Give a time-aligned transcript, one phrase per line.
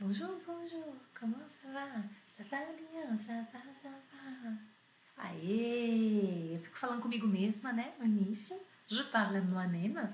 [0.00, 1.86] Bonjour, bonjour, comment ça va?
[2.26, 5.24] Ça va bien, ça va, ça va.
[5.24, 6.56] Aê!
[6.56, 7.94] Eu fico falando comigo mesma, né?
[8.00, 8.56] No início.
[8.88, 10.12] Je parle moi-même.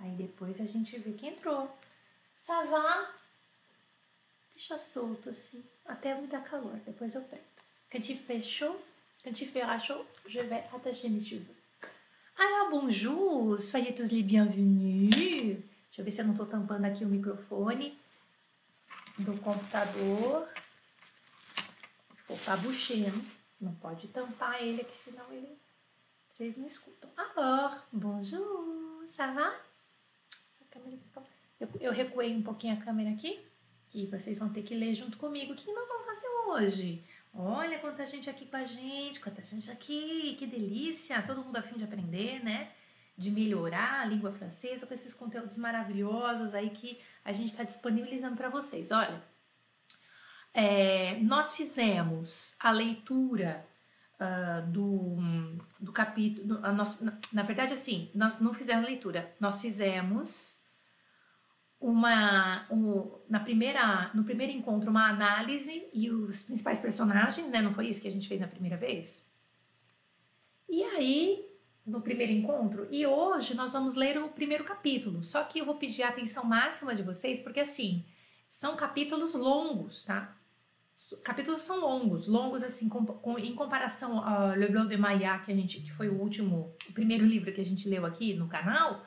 [0.00, 1.68] Aí depois a gente vê que entrou.
[2.38, 3.10] Ça va?
[4.54, 7.44] Deixa solto assim, até me dar calor, depois eu prendo.
[7.90, 8.80] Quand il fait chaud,
[9.22, 11.54] quand il fera chaud, je vais attacher mes cheveux.
[12.38, 15.58] Alors, bonjour, soyez tous les bienvenus.
[15.90, 18.00] Deixa eu ver se eu não tô tampando aqui o microfone
[19.18, 20.48] do computador.
[22.26, 23.28] For boucher, hein?
[23.60, 25.60] Não pode tampar ele aqui, senão ele
[26.32, 27.10] vocês não escutam.
[27.14, 29.54] Alors, bonjour, ça va?
[30.50, 31.22] Essa câmera fica...
[31.60, 33.46] eu, eu recuei um pouquinho a câmera aqui,
[33.90, 35.52] que vocês vão ter que ler junto comigo.
[35.52, 37.04] O que nós vamos fazer hoje?
[37.34, 41.20] Olha quanta gente aqui com a gente, quanta gente aqui, que delícia!
[41.20, 42.72] Todo mundo a fim de aprender, né?
[43.16, 48.36] De melhorar a língua francesa com esses conteúdos maravilhosos aí que a gente está disponibilizando
[48.36, 48.90] para vocês.
[48.90, 49.22] Olha,
[50.54, 53.66] é, nós fizemos a leitura
[54.20, 55.16] uh, do,
[55.80, 56.60] do capítulo.
[56.62, 60.60] A nossa, na, na verdade, assim, nós não fizemos leitura, nós fizemos
[61.82, 67.72] uma um, na primeira no primeiro encontro uma análise e os principais personagens né não
[67.72, 69.26] foi isso que a gente fez na primeira vez
[70.68, 71.44] e aí
[71.84, 72.86] no primeiro encontro.
[72.90, 75.22] E hoje nós vamos ler o primeiro capítulo.
[75.22, 78.04] Só que eu vou pedir a atenção máxima de vocês porque assim
[78.48, 80.36] são capítulos longos tá?
[81.24, 82.26] Capítulos são longos.
[82.26, 85.92] Longos assim com, com, em comparação ao Le Blanc de Maillard que a gente que
[85.92, 89.04] foi o último o primeiro livro que a gente leu aqui no canal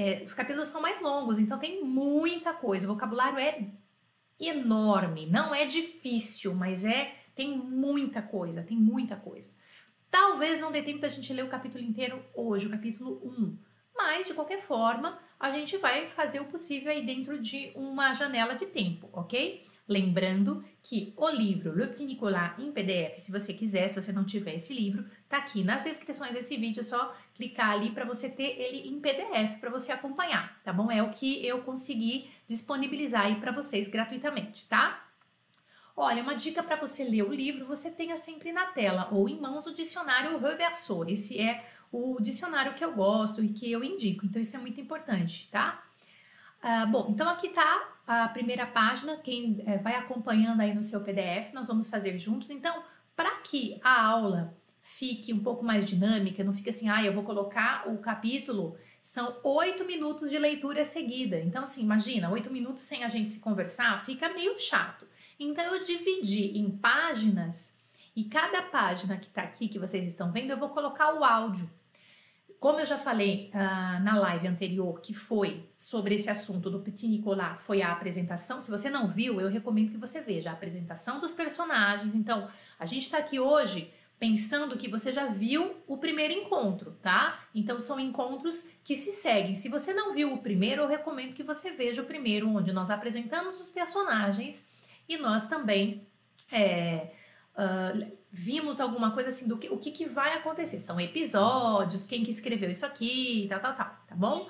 [0.00, 2.86] é, os capítulos são mais longos, então tem muita coisa.
[2.86, 3.66] O vocabulário é
[4.38, 9.50] enorme, não é difícil, mas é tem muita coisa, tem muita coisa.
[10.10, 13.58] Talvez não dê tempo da gente ler o capítulo inteiro hoje, o capítulo 1.
[13.96, 18.54] Mas, de qualquer forma, a gente vai fazer o possível aí dentro de uma janela
[18.54, 19.64] de tempo, ok?
[19.88, 24.24] Lembrando que o livro Le Petit Nicolas em PDF, se você quiser, se você não
[24.24, 28.28] tiver esse livro, tá aqui nas descrições desse vídeo, é só clicar ali para você
[28.28, 30.90] ter ele em PDF para você acompanhar, tá bom?
[30.90, 35.07] É o que eu consegui disponibilizar aí para vocês gratuitamente, tá?
[36.00, 39.40] Olha, uma dica para você ler o livro, você tenha sempre na tela ou em
[39.40, 41.04] mãos o dicionário Reverso.
[41.08, 44.80] Esse é o dicionário que eu gosto e que eu indico, então isso é muito
[44.80, 45.82] importante, tá?
[46.62, 51.00] Uh, bom, então aqui tá a primeira página, quem é, vai acompanhando aí no seu
[51.00, 52.50] PDF, nós vamos fazer juntos.
[52.50, 52.80] Então,
[53.16, 57.24] para que a aula fique um pouco mais dinâmica, não fique assim, ah, eu vou
[57.24, 61.40] colocar o capítulo, são oito minutos de leitura seguida.
[61.40, 65.07] Então, assim, imagina, oito minutos sem a gente se conversar, fica meio chato.
[65.38, 67.78] Então, eu dividi em páginas
[68.14, 71.70] e cada página que tá aqui, que vocês estão vendo, eu vou colocar o áudio.
[72.58, 77.06] Como eu já falei uh, na live anterior, que foi sobre esse assunto do Petit
[77.06, 78.60] Nicolas, foi a apresentação.
[78.60, 82.16] Se você não viu, eu recomendo que você veja a apresentação dos personagens.
[82.16, 87.38] Então, a gente está aqui hoje pensando que você já viu o primeiro encontro, tá?
[87.54, 89.54] Então são encontros que se seguem.
[89.54, 92.90] Se você não viu o primeiro, eu recomendo que você veja o primeiro, onde nós
[92.90, 94.68] apresentamos os personagens
[95.08, 96.06] e nós também
[96.52, 97.12] é,
[97.54, 100.78] uh, vimos alguma coisa assim do que o que, que, vai acontecer.
[100.78, 104.48] São episódios, quem que escreveu isso aqui, tal, tal, tal, tá bom?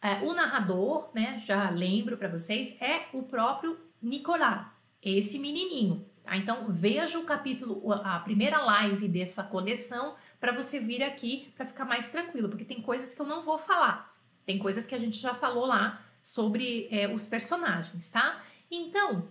[0.00, 4.66] É, o narrador, né, já lembro para vocês, é o próprio Nicolás,
[5.02, 6.36] esse menininho, Tá?
[6.36, 11.86] Então veja o capítulo, a primeira live dessa coleção para você vir aqui para ficar
[11.86, 14.14] mais tranquilo, porque tem coisas que eu não vou falar.
[14.44, 18.42] Tem coisas que a gente já falou lá sobre é, os personagens, tá?
[18.70, 19.26] Então,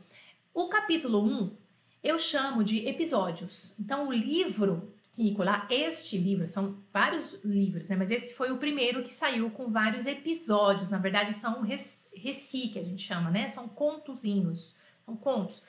[0.57, 1.55] o capítulo 1
[2.03, 3.75] eu chamo de episódios.
[3.79, 7.95] Então, o livro Nicolas, este livro, são vários livros, né?
[7.95, 10.89] Mas esse foi o primeiro que saiu com vários episódios.
[10.89, 13.47] Na verdade, são reci, que a gente chama, né?
[13.47, 14.75] São contozinhos,
[15.05, 15.61] são contos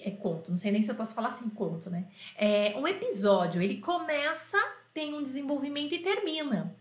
[0.00, 2.06] é conto, não sei nem se eu posso falar assim conto, né?
[2.36, 4.56] É, um episódio, ele começa,
[4.94, 6.74] tem um desenvolvimento e termina.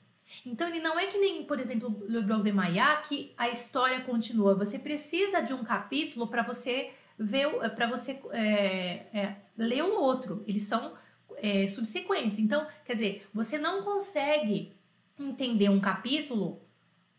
[0.45, 4.01] Então ele não é que nem, por exemplo, Le Blanc de Maillard, que a história
[4.01, 4.55] continua.
[4.55, 10.43] Você precisa de um capítulo para você ver, para você é, é, ler o outro.
[10.47, 10.93] Eles são
[11.37, 12.39] é, subsequentes.
[12.39, 14.73] Então, quer dizer, você não consegue
[15.19, 16.61] entender um capítulo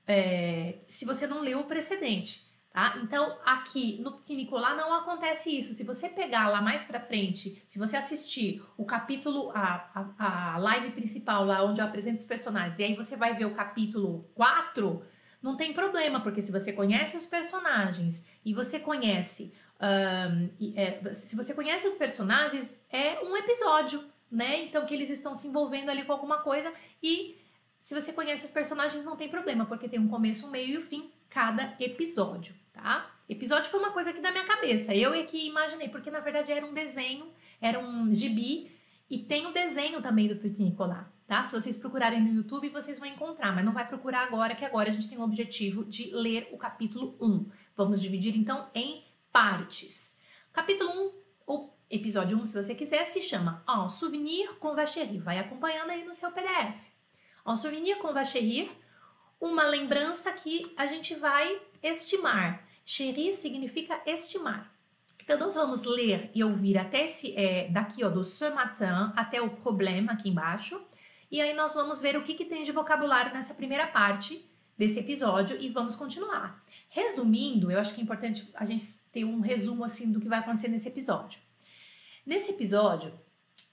[0.06, 2.50] é, se você não leu o precedente.
[2.72, 2.98] Tá?
[3.02, 5.74] Então, aqui no Nicolás não acontece isso.
[5.74, 10.58] Se você pegar lá mais pra frente, se você assistir o capítulo, a, a, a
[10.58, 14.26] live principal lá onde eu apresento os personagens, e aí você vai ver o capítulo
[14.34, 15.04] 4,
[15.42, 19.52] não tem problema, porque se você conhece os personagens e você conhece.
[19.82, 24.62] Um, é, se você conhece os personagens, é um episódio, né?
[24.64, 27.36] Então, que eles estão se envolvendo ali com alguma coisa e
[27.78, 30.78] se você conhece os personagens, não tem problema, porque tem um começo, um meio e
[30.78, 33.10] um fim cada episódio tá?
[33.28, 34.94] Episódio foi uma coisa aqui da minha cabeça.
[34.94, 37.26] Eu é que imaginei, porque na verdade era um desenho,
[37.60, 38.70] era um gibi
[39.08, 41.42] e tem o desenho também do Petit Nicolas, tá?
[41.42, 44.90] Se vocês procurarem no YouTube, vocês vão encontrar, mas não vai procurar agora, que agora
[44.90, 47.46] a gente tem o objetivo de ler o capítulo 1.
[47.76, 50.18] Vamos dividir então em partes.
[50.52, 51.12] Capítulo 1,
[51.46, 55.18] ou episódio 1, se você quiser, se chama En Souvenir com Vacherie.
[55.18, 56.78] Vai acompanhando aí no seu PDF.
[57.46, 58.70] En Souvenir com Vacherie,
[59.40, 62.62] uma lembrança que a gente vai estimar.
[62.84, 64.70] Chérie significa estimar.
[65.18, 69.40] Então, nós vamos ler e ouvir até esse, é, daqui, ó, do ce matin até
[69.40, 70.84] o problema aqui embaixo.
[71.30, 74.98] E aí nós vamos ver o que, que tem de vocabulário nessa primeira parte desse
[74.98, 76.64] episódio e vamos continuar.
[76.88, 80.38] Resumindo, eu acho que é importante a gente ter um resumo assim do que vai
[80.38, 81.40] acontecer nesse episódio.
[82.24, 83.12] Nesse episódio,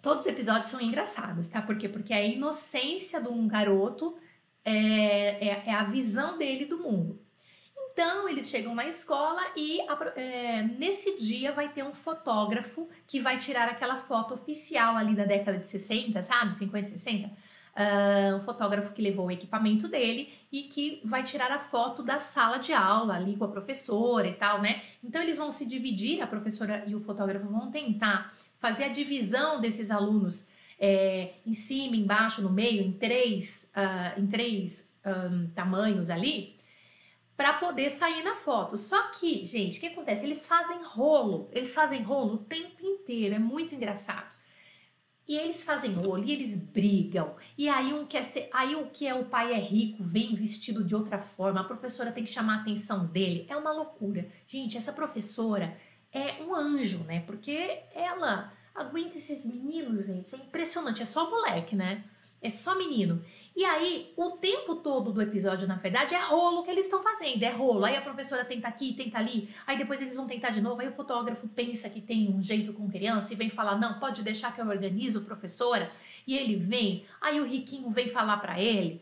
[0.02, 1.62] todos os episódios são engraçados, tá?
[1.62, 1.88] Por quê?
[1.88, 4.18] Porque a inocência de um garoto
[4.64, 7.22] é, é, é a visão dele do mundo.
[7.92, 9.82] Então, eles chegam na escola e
[10.16, 15.26] é, nesse dia vai ter um fotógrafo que vai tirar aquela foto oficial ali da
[15.26, 16.54] década de 60, sabe?
[16.54, 17.30] 50, 60.
[17.80, 22.20] Uh, um fotógrafo que levou o equipamento dele e que vai tirar a foto da
[22.20, 24.82] sala de aula ali com a professora e tal, né?
[25.02, 29.62] Então, eles vão se dividir, a professora e o fotógrafo vão tentar fazer a divisão
[29.62, 36.10] desses alunos é, em cima, embaixo, no meio, em três, uh, em três um, tamanhos
[36.10, 36.60] ali
[37.36, 38.76] para poder sair na foto.
[38.76, 40.26] Só que, gente, o que acontece?
[40.26, 44.28] Eles fazem rolo, eles fazem rolo o tempo inteiro, é muito engraçado.
[45.30, 47.36] E eles fazem rolo e eles brigam.
[47.56, 50.84] E aí um quer ser, aí o que é o pai é rico, vem vestido
[50.84, 53.46] de outra forma, a professora tem que chamar a atenção dele.
[53.48, 54.28] É uma loucura.
[54.48, 55.78] Gente, essa professora
[56.12, 57.20] é um anjo, né?
[57.28, 60.34] Porque ela aguenta esses meninos, gente.
[60.34, 62.04] É impressionante, é só moleque, né?
[62.42, 63.24] É só menino.
[63.60, 67.44] E aí, o tempo todo do episódio, na verdade, é rolo que eles estão fazendo,
[67.44, 67.84] é rolo.
[67.84, 70.80] Aí a professora tenta aqui, tenta ali, aí depois eles vão tentar de novo.
[70.80, 74.24] Aí o fotógrafo pensa que tem um jeito com criança e vem falar: não, pode
[74.24, 75.92] deixar que eu organizo, professora.
[76.26, 79.02] E ele vem, aí o riquinho vem falar para ele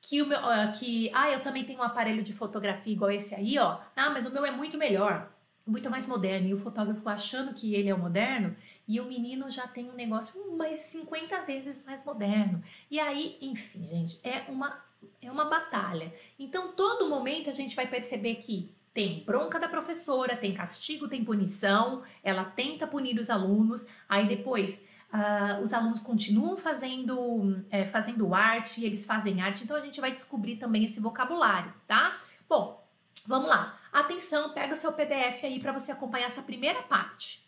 [0.00, 0.38] que o meu,
[0.78, 3.78] que, ah, eu também tenho um aparelho de fotografia igual esse aí, ó.
[3.94, 5.30] Ah, mas o meu é muito melhor,
[5.66, 6.48] muito mais moderno.
[6.48, 8.56] E o fotógrafo achando que ele é o moderno,
[8.92, 12.62] e o menino já tem um negócio mais 50 vezes mais moderno.
[12.90, 14.84] E aí, enfim, gente, é uma,
[15.22, 16.14] é uma batalha.
[16.38, 21.24] Então, todo momento a gente vai perceber que tem bronca da professora, tem castigo, tem
[21.24, 28.34] punição, ela tenta punir os alunos, aí depois uh, os alunos continuam fazendo, é, fazendo
[28.34, 32.20] arte, eles fazem arte, então a gente vai descobrir também esse vocabulário, tá?
[32.46, 32.86] Bom,
[33.26, 33.74] vamos lá.
[33.90, 37.42] Atenção, pega seu PDF aí para você acompanhar essa primeira parte.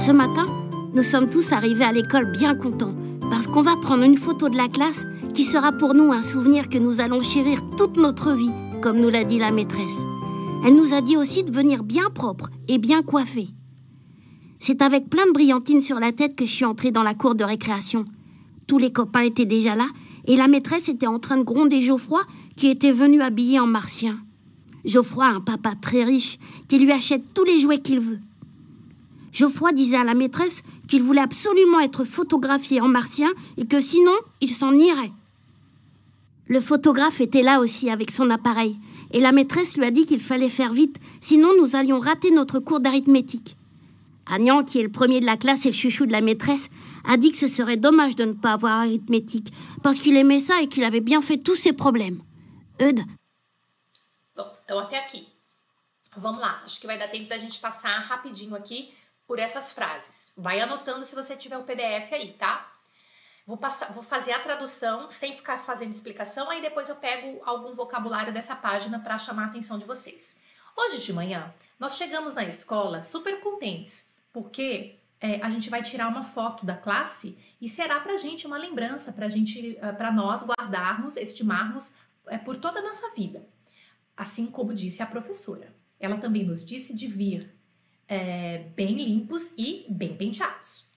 [0.00, 0.46] Ce matin,
[0.94, 2.94] nous sommes tous arrivés à l'école bien contents
[3.28, 5.04] parce qu'on va prendre une photo de la classe
[5.34, 8.50] qui sera pour nous un souvenir que nous allons chérir toute notre vie,
[8.80, 9.98] comme nous l'a dit la maîtresse.
[10.64, 13.48] Elle nous a dit aussi de venir bien propre et bien coiffé.
[14.58, 17.34] C'est avec plein de brillantines sur la tête que je suis entrée dans la cour
[17.34, 18.06] de récréation.
[18.66, 19.88] Tous les copains étaient déjà là
[20.24, 22.22] et la maîtresse était en train de gronder Geoffroy
[22.56, 24.18] qui était venu habillé en martien.
[24.86, 26.38] Geoffroy a un papa très riche
[26.68, 28.20] qui lui achète tous les jouets qu'il veut.
[29.32, 34.14] Geoffroy disait à la maîtresse qu'il voulait absolument être photographié en martien et que sinon,
[34.40, 35.12] il s'en irait.
[36.46, 38.76] Le photographe était là aussi avec son appareil,
[39.12, 42.58] et la maîtresse lui a dit qu'il fallait faire vite, sinon nous allions rater notre
[42.58, 43.56] cours d'arithmétique.
[44.26, 46.68] Agnan, qui est le premier de la classe et le chouchou de la maîtresse,
[47.04, 50.60] a dit que ce serait dommage de ne pas avoir arithmétique, parce qu'il aimait ça
[50.60, 52.20] et qu'il avait bien fait tous ses problèmes.
[52.80, 53.04] Eudes.
[56.16, 56.40] Vamos
[56.80, 56.86] que
[59.30, 60.32] por essas frases.
[60.36, 62.68] Vai anotando se você tiver o PDF aí, tá?
[63.46, 67.72] Vou, passar, vou fazer a tradução sem ficar fazendo explicação, aí depois eu pego algum
[67.72, 70.36] vocabulário dessa página para chamar a atenção de vocês.
[70.76, 76.08] Hoje de manhã, nós chegamos na escola super contentes, porque é, a gente vai tirar
[76.08, 80.42] uma foto da classe e será para gente uma lembrança, para gente, é, para nós
[80.42, 81.94] guardarmos, estimarmos
[82.26, 83.46] é, por toda a nossa vida.
[84.16, 85.72] Assim como disse a professora.
[86.00, 87.59] Ela também nos disse de vir
[88.10, 90.90] é, bem limpos e bem penteados.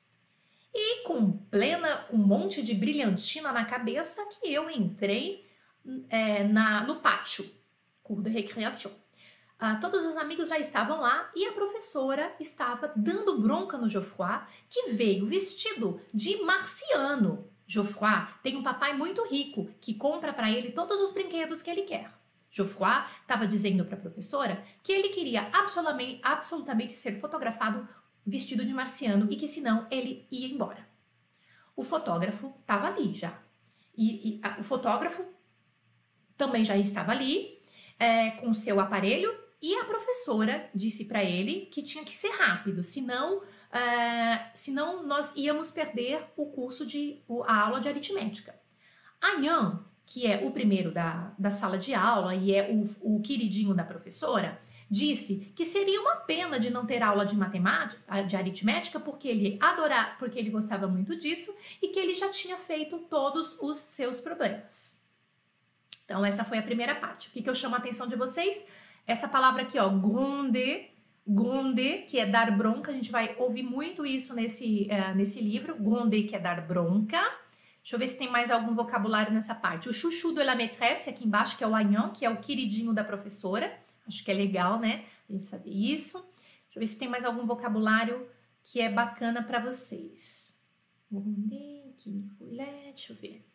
[0.74, 5.48] E com plena, com um monte de brilhantina na cabeça que eu entrei
[6.10, 7.48] é, na, no pátio,
[8.02, 8.92] cour de recreação.
[9.60, 14.40] Ah, todos os amigos já estavam lá e a professora estava dando bronca no Geoffroy,
[14.68, 17.48] que veio vestido de marciano.
[17.68, 21.84] Geoffroy tem um papai muito rico que compra para ele todos os brinquedos que ele
[21.84, 22.12] quer.
[22.54, 27.90] Geoffroy estava dizendo para a professora que ele queria absolutamente, absolutamente ser fotografado
[28.26, 30.88] vestido de marciano e que senão ele ia embora.
[31.76, 33.42] O fotógrafo estava ali já.
[33.98, 35.26] E, e a, o fotógrafo
[36.38, 37.60] também já estava ali
[38.00, 42.84] é, com seu aparelho E a professora disse para ele que tinha que ser rápido,
[42.84, 48.54] senão, uh, senão nós íamos perder o curso de a aula de aritmética.
[49.22, 53.22] A Nhan, que é o primeiro da, da sala de aula e é o, o
[53.22, 58.36] queridinho da professora, disse que seria uma pena de não ter aula de matemática, de
[58.36, 63.00] aritmética, porque ele adorava, porque ele gostava muito disso e que ele já tinha feito
[63.10, 65.02] todos os seus problemas.
[66.06, 67.30] Então essa foi a primeira parte.
[67.30, 68.68] O que, que eu chamo a atenção de vocês?
[69.08, 70.94] Essa palavra aqui, ó, gronder,
[71.26, 72.92] gronder, que é dar bronca.
[72.92, 75.76] A gente vai ouvir muito isso nesse, uh, nesse livro.
[75.76, 77.20] Gronder, que é dar bronca.
[77.84, 79.90] Deixa eu ver se tem mais algum vocabulário nessa parte.
[79.90, 82.94] O chuchu de la maîtresse, aqui embaixo, que é o agnon, que é o queridinho
[82.94, 83.78] da professora.
[84.08, 85.04] Acho que é legal, né?
[85.30, 86.18] A gente saber isso.
[86.18, 88.26] Deixa eu ver se tem mais algum vocabulário
[88.64, 90.58] que é bacana para vocês.
[91.12, 93.46] Deixa eu ver.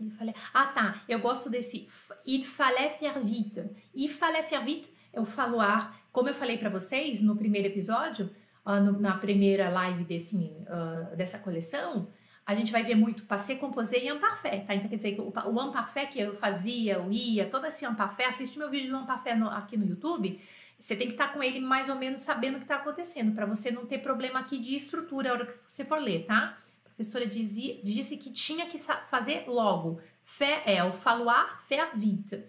[0.00, 0.34] Il fallait...
[0.54, 1.02] Ah, tá.
[1.06, 1.86] Eu gosto desse
[2.24, 3.60] il fallait faire vite.
[3.94, 6.08] Il fallait faire vite é o falar.
[6.10, 8.34] Como eu falei para vocês no primeiro episódio,
[8.66, 12.08] uh, no, na primeira live desse, uh, dessa coleção,
[12.44, 14.74] a gente vai ver muito passé, composé e imparfait, tá?
[14.74, 18.28] Então quer dizer que o, o imparfait que eu fazia, o ia, todo esse imparfait,
[18.28, 20.40] assiste meu vídeo do imparfait no, aqui no YouTube,
[20.78, 23.34] você tem que estar tá com ele mais ou menos sabendo o que está acontecendo,
[23.34, 26.58] para você não ter problema aqui de estrutura a hora que você for ler, tá?
[26.96, 30.00] professora dizia, disse que tinha que fazer logo.
[30.22, 32.42] Fé é o falar, faire vite.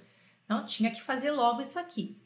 [0.46, 2.18] Então, tinha que fazer logo isso aqui.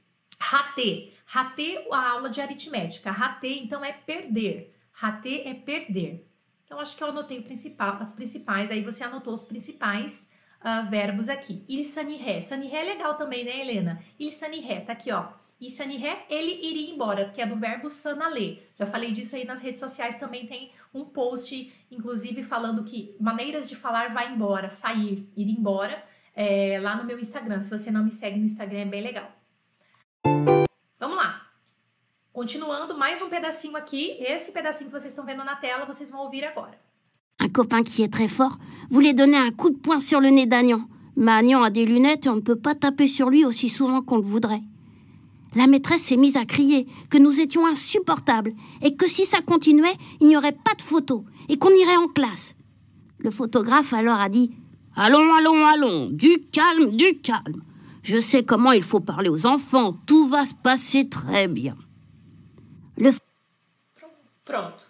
[0.42, 1.14] Rater.
[1.26, 3.12] Rater a aula de aritmética.
[3.12, 4.76] Rater, então, é perder.
[4.92, 6.28] Rater é perder.
[6.66, 8.72] Então, acho que eu anotei principal, as principais.
[8.72, 10.32] Aí você anotou os principais
[10.62, 11.64] uh, verbos aqui.
[11.70, 12.42] Il s'aniré.
[12.42, 14.04] S'aniré é legal também, né, Helena?
[14.20, 15.28] Il s'aniré, tá aqui, ó.
[15.60, 18.58] E saniré, ele iria embora, que é do verbo sanalê.
[18.76, 23.70] Já falei disso aí nas redes sociais, também tem um post, inclusive, falando que maneiras
[23.70, 26.04] de falar vai embora, sair, ir embora,
[26.36, 27.62] é, lá no meu Instagram.
[27.62, 29.41] Se você não me segue no Instagram, é bem legal.
[31.02, 31.42] Vamos lá.
[32.32, 34.12] Continuando, mais um pedacinho aqui.
[34.20, 36.80] Esse pedacinho que vocês estão vendo na tela, vocês vont ouvir agora.
[37.40, 38.60] Un copain qui est très fort
[38.92, 40.88] voulait donner un coup de poing sur le nez d'Agnan.
[41.16, 44.04] Mais Agnan a des lunettes et on ne peut pas taper sur lui aussi souvent
[44.04, 44.62] qu'on le voudrait.
[45.56, 48.54] La maîtresse s'est mise à crier que nous étions insupportables
[48.84, 52.10] et que si ça continuait, il n'y aurait pas de photos et qu'on irait en
[52.10, 52.54] classe.
[53.18, 54.52] Le photographe alors a dit
[54.96, 57.64] Allons, allons, allons, du calme, du calme.
[58.04, 61.78] Je sais comment il faut parler aux enfants, tout va se passer très bien.
[62.98, 63.12] Le...
[64.44, 64.86] Pronto.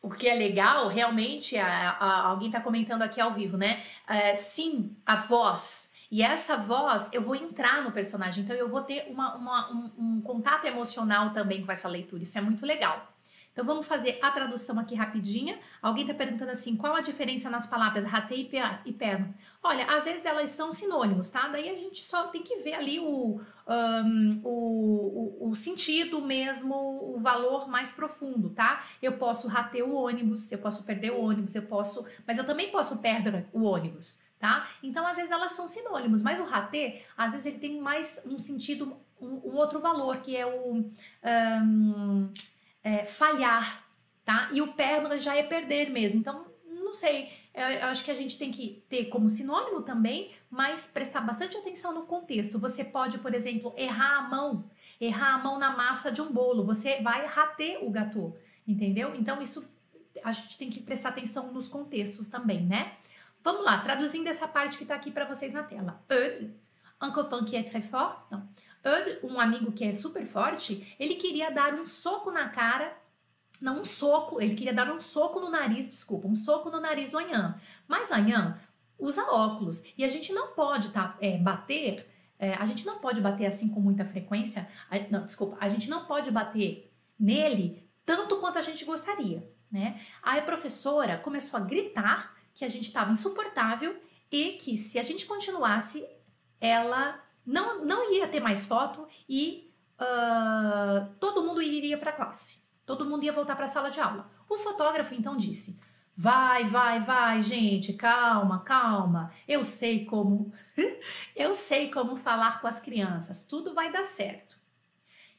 [0.00, 3.80] O que é legal, realmente, a, a, alguém está comentando aqui ao vivo, né?
[4.08, 8.82] Uh, sim, a voz E essa voz, eu vou entrar no personagem, então eu vou
[8.82, 12.22] ter uma, uma, um, um contato emocional também com essa leitura.
[12.22, 13.11] Isso é muito legal.
[13.52, 15.58] Então vamos fazer a tradução aqui rapidinha.
[15.80, 18.50] Alguém está perguntando assim, qual a diferença nas palavras ratei
[18.86, 19.34] e perno?
[19.62, 21.48] Olha, às vezes elas são sinônimos, tá?
[21.48, 26.74] Daí a gente só tem que ver ali o, um, o, o, o, sentido mesmo,
[27.14, 28.84] o valor mais profundo, tá?
[29.02, 32.70] Eu posso rater o ônibus, eu posso perder o ônibus, eu posso, mas eu também
[32.70, 34.68] posso perder o ônibus tá?
[34.82, 38.36] Então, às vezes elas são sinônimos, mas o rater, às vezes ele tem mais um
[38.36, 40.84] sentido, um, um outro valor, que é o
[41.22, 42.32] um,
[42.82, 43.84] é, falhar,
[44.24, 44.50] tá?
[44.52, 46.18] E o perno já é perder mesmo.
[46.18, 50.86] Então, não sei, eu, acho que a gente tem que ter como sinônimo também, mas
[50.86, 52.58] prestar bastante atenção no contexto.
[52.58, 54.70] Você pode, por exemplo, errar a mão,
[55.00, 58.36] errar a mão na massa de um bolo, você vai rater o gâteau,
[58.66, 59.14] entendeu?
[59.14, 59.70] Então, isso
[60.22, 62.92] a gente tem que prestar atenção nos contextos também, né?
[63.42, 66.02] Vamos lá, traduzindo essa parte que está aqui para vocês na tela.
[66.08, 66.48] Eudes,
[67.02, 68.30] un copain qui est très fort.
[68.30, 68.48] Não.
[69.22, 72.96] Um amigo que é super forte, ele queria dar um soco na cara.
[73.60, 77.10] Não, um soco, ele queria dar um soco no nariz, desculpa, um soco no nariz
[77.10, 77.60] do Anhan.
[77.86, 78.58] Mas Anhan
[78.98, 82.08] usa óculos e a gente não pode tá, é, bater,
[82.38, 84.68] é, a gente não pode bater assim com muita frequência.
[84.90, 90.00] A, não, desculpa, a gente não pode bater nele tanto quanto a gente gostaria, né?
[90.22, 93.96] Aí a professora começou a gritar que a gente estava insuportável
[94.30, 96.04] e que se a gente continuasse,
[96.60, 102.62] ela não, não ia ter mais foto e uh, todo mundo iria para a classe.
[102.84, 104.30] Todo mundo ia voltar para a sala de aula.
[104.48, 105.80] O fotógrafo então disse:
[106.16, 109.32] Vai, vai, vai, gente, calma, calma.
[109.48, 110.52] Eu sei como,
[111.34, 113.46] eu sei como falar com as crianças.
[113.46, 114.60] Tudo vai dar certo.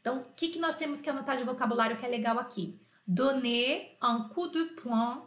[0.01, 2.79] Então, o que, que nós temos que anotar de vocabulário que é legal aqui?
[3.05, 5.21] Donner un coup de poing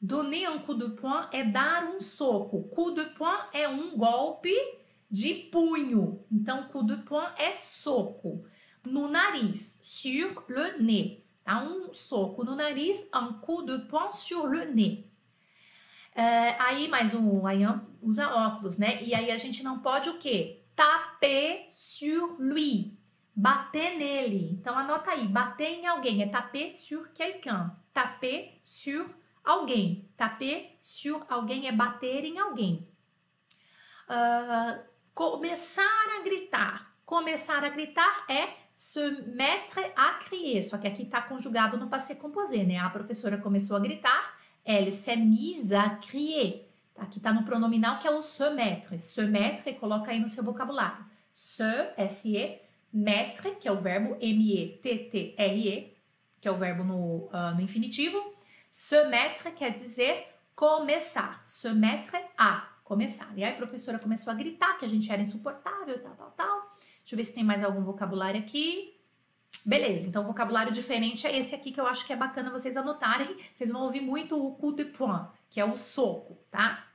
[0.00, 2.64] Donner un coup de poing é dar um soco.
[2.68, 4.54] Coup de poing é um golpe
[5.10, 6.24] de punho.
[6.30, 8.44] Então, coup de poing é soco.
[8.84, 11.22] No nariz, sur le nez.
[11.44, 11.62] Tá?
[11.62, 15.04] Um soco no nariz, un coup de poing sur le nez.
[16.14, 17.62] É, aí, mais um, aí
[18.00, 19.02] usa óculos, né?
[19.02, 20.62] E aí a gente não pode o quê?
[20.76, 22.94] taper sur lui.
[23.34, 24.52] Bater nele.
[24.52, 27.70] Então anota aí, bater em alguém é taper sur quelqu'un.
[27.92, 29.06] Taper sur
[29.44, 30.08] alguém.
[30.16, 32.88] Taper sur alguém é bater em alguém.
[34.08, 34.80] Uh,
[35.16, 36.94] começar a gritar.
[37.06, 39.00] Começar a gritar é se
[39.34, 40.62] mettre à crier.
[40.62, 42.76] Só que aqui está conjugado no passé composé, né?
[42.76, 46.70] A professora começou a gritar, elle s'est mise à crier.
[46.98, 49.00] Aqui está no pronominal que é o se mettre.
[49.00, 51.02] Se mettre, coloca aí no seu vocabulário.
[51.32, 51.64] Se,
[51.96, 52.60] S-E,
[52.92, 55.96] mettre, que é o verbo M-E-T-T-R-E,
[56.42, 58.34] que é o verbo no, uh, no infinitivo.
[58.70, 61.42] Se mettre quer dizer começar.
[61.46, 63.32] Se mettre a começar.
[63.36, 66.76] E aí a professora começou a gritar que a gente era insuportável, tal, tal, tal.
[67.00, 68.94] Deixa eu ver se tem mais algum vocabulário aqui.
[69.64, 72.76] Beleza, então o vocabulário diferente é esse aqui que eu acho que é bacana vocês
[72.76, 73.36] anotarem.
[73.52, 76.86] Vocês vão ouvir muito o coup de poing, que é o soco, tá?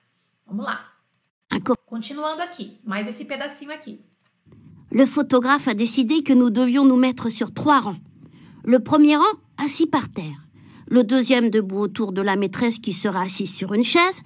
[0.48, 0.94] Vamos lá.
[1.86, 4.02] Continuando aqui, mais esse pedacinho aqui.
[4.94, 8.00] Le photographe a décidé que nous devions nous mettre sur trois rangs.
[8.64, 10.48] Le premier rang, assis par terre.
[10.88, 14.22] Le deuxième, debout autour de la maîtresse qui sera assise sur une chaise.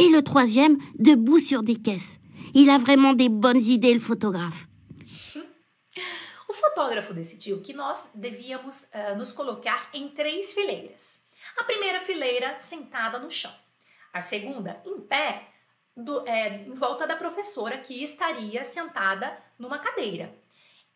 [0.00, 2.18] Et le troisième, debout sur des caisses.
[2.54, 4.66] Il a vraiment des bonnes idées, le photographe.
[6.48, 11.26] O fotógrafo decidiu que nós devíamos uh, nos colocar em três fileiras.
[11.58, 13.52] A primeira fileira sentada no chão,
[14.10, 15.48] a segunda em pé,
[15.94, 20.34] do, é, em volta da professora que estaria sentada numa cadeira,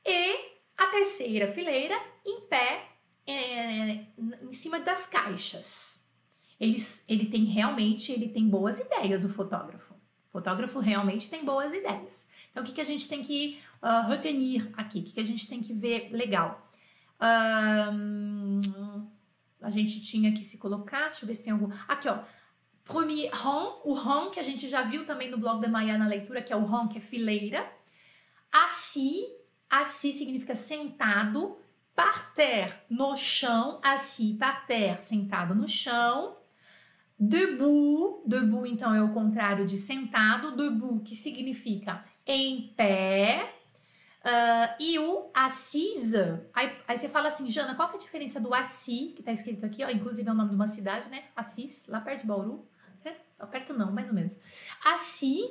[0.04, 0.34] e
[0.78, 2.88] a terceira fileira em pé
[3.26, 4.06] é,
[4.42, 5.93] em cima das caixas.
[6.60, 9.94] Ele, ele tem realmente ele tem boas ideias, o fotógrafo.
[10.26, 12.28] O fotógrafo realmente tem boas ideias.
[12.50, 15.00] Então, o que, que a gente tem que uh, retenir aqui?
[15.00, 16.70] O que, que a gente tem que ver legal?
[17.20, 18.60] Um,
[19.60, 21.70] a gente tinha que se colocar, deixa eu ver se tem algum.
[21.88, 22.18] Aqui, ó.
[22.84, 26.06] Premier rang, o rang que a gente já viu também no blog da Maia na
[26.06, 27.66] leitura, que é o rang, que é fileira.
[28.52, 29.24] Assis,
[29.68, 31.58] assis significa sentado.
[31.94, 33.80] Par terre, no chão.
[33.82, 36.36] Assis, par terre, sentado no chão.
[37.18, 40.56] Debout, debout então é o contrário de sentado.
[40.56, 43.54] Debout, que significa em pé.
[44.24, 48.40] Uh, e o assise, aí, aí, você fala assim, Jana, qual que é a diferença
[48.40, 51.24] do assi, que tá escrito aqui, ó, inclusive é o nome de uma cidade, né?
[51.36, 52.66] Assis, lá perto de Bauru.
[53.04, 54.38] É, perto não, mais ou menos.
[54.82, 55.42] Assi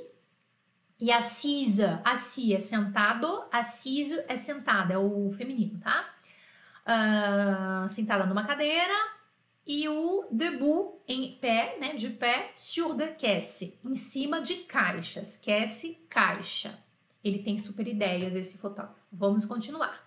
[0.99, 6.09] e assisa, assi é sentado, assiso é sentada, é o feminino, tá?
[6.83, 9.12] Uh, sentada numa cadeira.
[9.65, 11.77] E o debout, em pé,
[12.55, 16.77] sur de caisse, em cima de caixas, caisse, caixa.
[17.23, 18.99] Ele tem super ideias, esse fotógrafo.
[19.11, 20.03] Vamos continuar.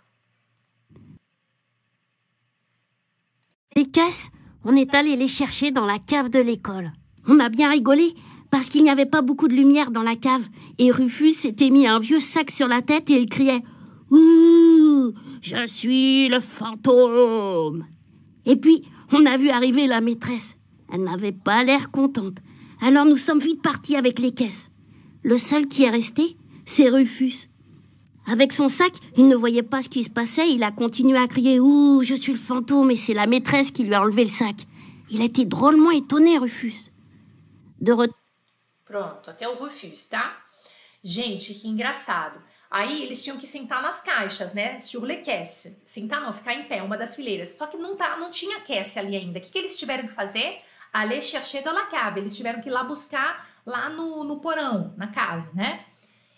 [3.75, 4.31] Les caisses,
[4.63, 6.93] on est allé les chercher dans la cave de l'école.
[7.27, 8.15] On a bien rigolé
[8.51, 10.47] parce qu'il n'y avait pas beaucoup de lumière dans la cave
[10.79, 13.63] et Rufus s'était mis un vieux sac sur la tête et il criait
[14.11, 17.87] Ouh, je suis le fantôme.
[18.45, 20.57] Et puis, on a vu arriver la maîtresse.
[20.93, 22.39] Elle n'avait pas l'air contente.
[22.81, 24.71] Alors nous sommes vite partis avec les caisses.
[25.23, 27.49] Le seul qui est resté, c'est Rufus.
[28.27, 30.53] Avec son sac, il ne voyait pas ce qui se passait.
[30.53, 33.85] Il a continué à crier Ouh, je suis le fantôme et c'est la maîtresse qui
[33.85, 34.67] lui a enlevé le sac.
[35.11, 36.91] Il a été drôlement étonné, Rufus.
[37.81, 38.07] De re...
[38.85, 40.37] Pronto, até o Rufus, tá?
[41.05, 42.41] Gente, que engraçado.
[42.71, 44.79] Aí eles tinham que sentar nas caixas, né?
[44.81, 45.81] Sur le caisse.
[45.85, 47.51] Sentar não, ficar em pé, uma das fileiras.
[47.51, 49.39] Só que não, tá, não tinha caisse ali ainda.
[49.39, 50.61] O que, que eles tiveram que fazer?
[50.93, 52.21] Aller chercher dans la cave.
[52.21, 55.85] Eles tiveram que ir lá buscar lá no, no porão, na cave, né?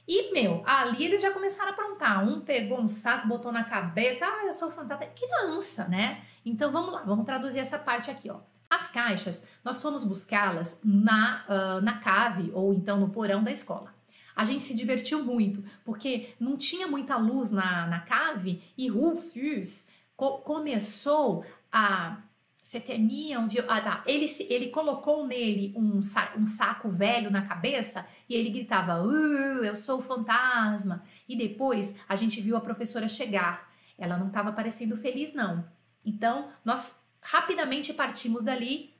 [0.06, 2.26] E, meu, ali eles já começaram a aprontar.
[2.26, 4.26] Um pegou um saco, botou na cabeça.
[4.26, 5.06] Ah, eu sou fantasma.
[5.06, 6.22] Criança, né?
[6.44, 8.38] Então vamos lá, vamos traduzir essa parte aqui, ó.
[8.70, 13.97] As caixas, nós fomos buscá-las na, uh, na cave ou então no porão da escola.
[14.38, 19.88] A gente se divertiu muito, porque não tinha muita luz na, na cave e Rufus
[20.14, 22.18] co começou a
[22.62, 24.04] você temia um ah, tá.
[24.06, 29.64] ele, ele colocou nele um, sa um saco velho na cabeça e ele gritava, uh,
[29.64, 31.02] eu sou o fantasma.
[31.28, 33.68] E depois a gente viu a professora chegar.
[33.98, 35.64] Ela não estava parecendo feliz, não.
[36.04, 38.94] Então, nós rapidamente partimos dali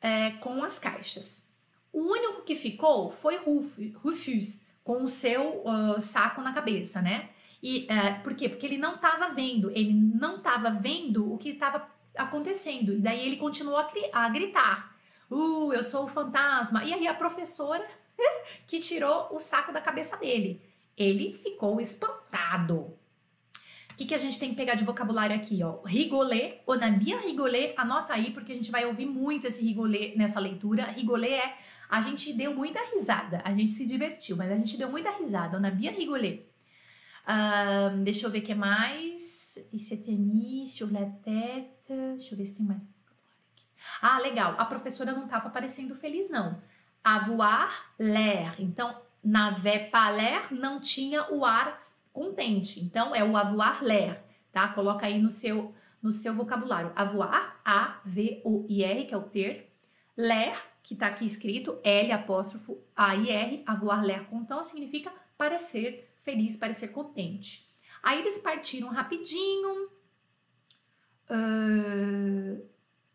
[0.00, 1.48] é, com as caixas.
[1.92, 7.30] O único que ficou foi Ruf, Rufus, com o seu uh, saco na cabeça, né?
[7.62, 8.48] E uh, por quê?
[8.48, 12.92] Porque ele não estava vendo, ele não estava vendo o que estava acontecendo.
[12.92, 14.94] E daí ele continuou a, a gritar:
[15.30, 16.84] Uh, eu sou o fantasma.
[16.84, 17.84] E aí a professora
[18.68, 20.62] que tirou o saco da cabeça dele.
[20.96, 22.96] Ele ficou espantado.
[23.90, 25.80] O que, que a gente tem que pegar de vocabulário aqui, ó?
[25.84, 30.14] Rigolê, ou na Bia Rigolê, anota aí, porque a gente vai ouvir muito esse rigolê
[30.16, 30.86] nessa leitura.
[30.86, 31.56] Rigolê é
[31.88, 35.56] a gente deu muita risada, a gente se divertiu, mas a gente deu muita risada.
[35.56, 36.42] Ou na Bia Rigolê.
[37.24, 39.58] Uh, deixa eu ver o que mais.
[39.78, 41.88] S'était mis sur la tête.
[42.16, 42.82] Deixa eu ver se tem mais.
[44.00, 44.54] Ah, legal.
[44.58, 46.60] A professora não estava parecendo feliz, não.
[47.02, 48.54] Avoir l'air.
[48.58, 48.94] Então,
[49.90, 51.80] pas l'air não tinha o ar
[52.12, 52.80] contente.
[52.80, 54.68] Então, é o avoir l'air, tá?
[54.68, 56.92] Coloca aí no seu, no seu vocabulário.
[56.94, 59.74] Avoir, A-V-O-I-R, que é o ter.
[60.16, 63.62] L'air, que tá aqui escrito, L apóstrofo A-I-R.
[63.66, 67.66] Avoir l'air content significa parecer feliz, parecer contente.
[68.02, 69.88] Aí eles partiram rapidinho.
[71.30, 72.62] Uh,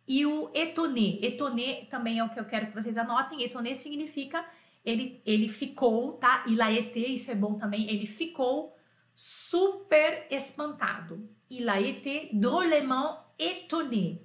[0.08, 1.20] e o étonné.
[1.22, 3.44] Étonné também é o que eu quero que vocês anotem.
[3.44, 4.44] Étonné significa
[4.84, 6.44] ele, ele ficou, tá?
[6.48, 7.88] Il a été, isso é bom também.
[7.88, 8.76] Ele ficou
[9.14, 11.30] super espantado.
[11.52, 11.76] Il a
[12.34, 14.22] drôlement étonné.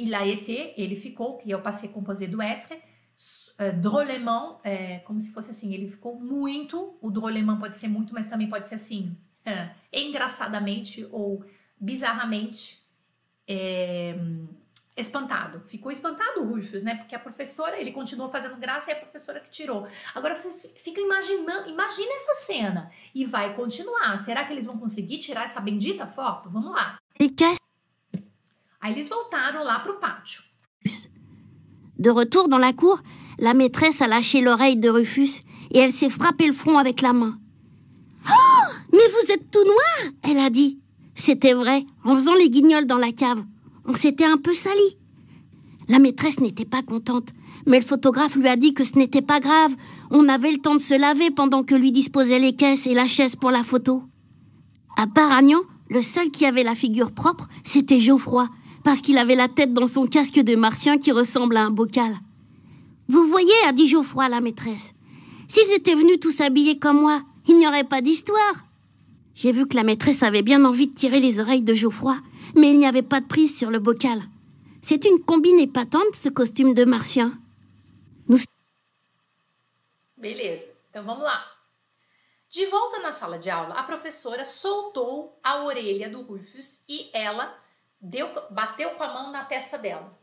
[0.00, 5.18] Il a été, ele ficou, que eu passei composé do être, uh, drôlement, é, como
[5.18, 8.76] se fosse assim, ele ficou muito, o drôlement pode ser muito, mas também pode ser
[8.76, 9.16] assim,
[9.92, 11.42] engraçadamente ou
[11.80, 12.80] bizarramente,
[13.46, 14.14] é,
[14.96, 15.60] espantado.
[15.66, 16.96] Ficou espantado o Rufus, né?
[16.96, 19.86] Porque a professora, ele continuou fazendo graça e a professora que tirou.
[20.14, 24.18] Agora vocês ficam imaginando, imagina essa cena e vai continuar.
[24.18, 26.50] Será que eles vão conseguir tirar essa bendita foto?
[26.50, 26.98] Vamos lá.
[28.80, 30.42] Aí eles voltaram lá pátio.
[31.98, 33.02] De retour dans la cour,
[33.38, 37.12] la maîtresse a lâché l'oreille de Rufus et elle s'est frappé le front avec la
[37.12, 37.38] main.
[38.28, 40.78] Oh, mais vous êtes tout noir, elle a dit.
[41.16, 43.44] C'était vrai, en faisant les guignols dans la cave.
[43.84, 44.98] On s'était un peu sali.
[45.88, 47.30] La maîtresse n'était pas contente,
[47.66, 49.74] mais le photographe lui a dit que ce n'était pas grave.
[50.10, 53.06] On avait le temps de se laver pendant que lui disposait les caisses et la
[53.06, 54.04] chaise pour la photo.
[54.96, 58.48] À part Agnan, le seul qui avait la figure propre, c'était Geoffroy,
[58.88, 62.16] parce qu'il avait la tête dans son casque de martien qui ressemble à un bocal.
[63.06, 64.94] Vous voyez, a dit Geoffroy à la maîtresse,
[65.46, 68.54] s'ils étaient venus tous habillés comme moi, il n'y aurait pas d'histoire.
[69.34, 72.16] J'ai vu que la maîtresse avait bien envie de tirer les oreilles de Geoffroy,
[72.56, 74.22] mais il n'y avait pas de prise sur le bocal.
[74.80, 77.38] C'est une combine épatante, ce costume de martien.
[78.26, 78.42] Nous...
[80.16, 81.44] Beleza, então vamos lá.
[82.50, 87.54] De volta na sala de aula, a professora soltou a orelha do Rufus e ela
[88.00, 90.18] deu, bateu com a mão na testa dela.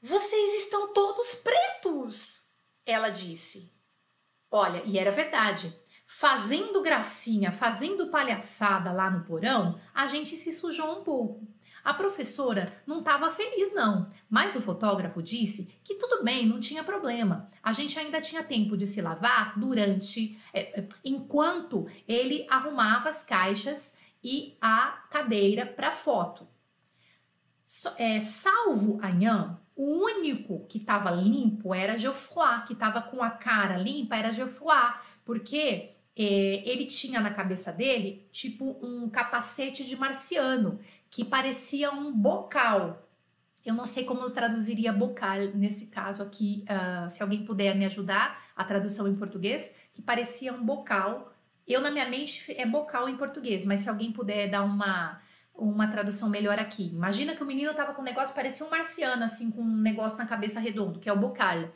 [0.00, 2.48] Vocês estão todos pretos,
[2.86, 3.72] ela disse.
[4.50, 5.76] Olha, e era verdade
[6.08, 11.46] fazendo gracinha, fazendo palhaçada lá no porão, a gente se sujou um pouco.
[11.84, 16.82] A professora não estava feliz, não, mas o fotógrafo disse que tudo bem, não tinha
[16.82, 17.50] problema.
[17.62, 23.22] A gente ainda tinha tempo de se lavar durante, é, é enquanto ele arrumava as
[23.22, 26.46] caixas e a cadeira para foto.
[27.66, 33.30] So, é, salvo Anhan, o único que estava limpo era Geoffroy, que estava com a
[33.30, 34.92] cara limpa era Geoffroy,
[35.24, 42.12] porque é, ele tinha na cabeça dele tipo um capacete de marciano que parecia um
[42.12, 43.08] bocal.
[43.64, 47.84] Eu não sei como eu traduziria bocal nesse caso aqui, uh, se alguém puder me
[47.84, 51.32] ajudar, a tradução em português, que parecia um bocal.
[51.68, 55.20] Eu, na minha mente, é bocal em português, mas se alguém puder dar uma,
[55.54, 56.86] uma tradução melhor aqui.
[56.86, 60.16] Imagina que o menino tava com um negócio, parecia um marciano, assim, com um negócio
[60.16, 61.68] na cabeça redondo, que é o bocal.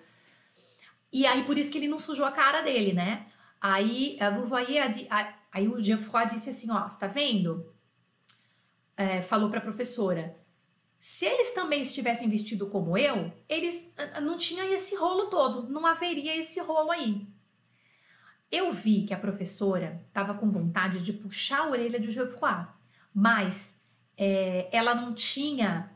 [1.13, 3.27] E aí, por isso que ele não sujou a cara dele, né?
[3.61, 5.07] Aí, vous voyez,
[5.53, 7.71] aí o Geoffroy disse assim, ó, está vendo?
[8.97, 10.37] É, falou para a professora,
[10.99, 16.37] se eles também estivessem vestido como eu, eles não tinha esse rolo todo, não haveria
[16.37, 17.27] esse rolo aí.
[18.53, 22.67] Eu vi que a professora estava com vontade de puxar a orelha de Geoffroy,
[23.15, 23.83] mas
[24.17, 25.91] é, ela não tinha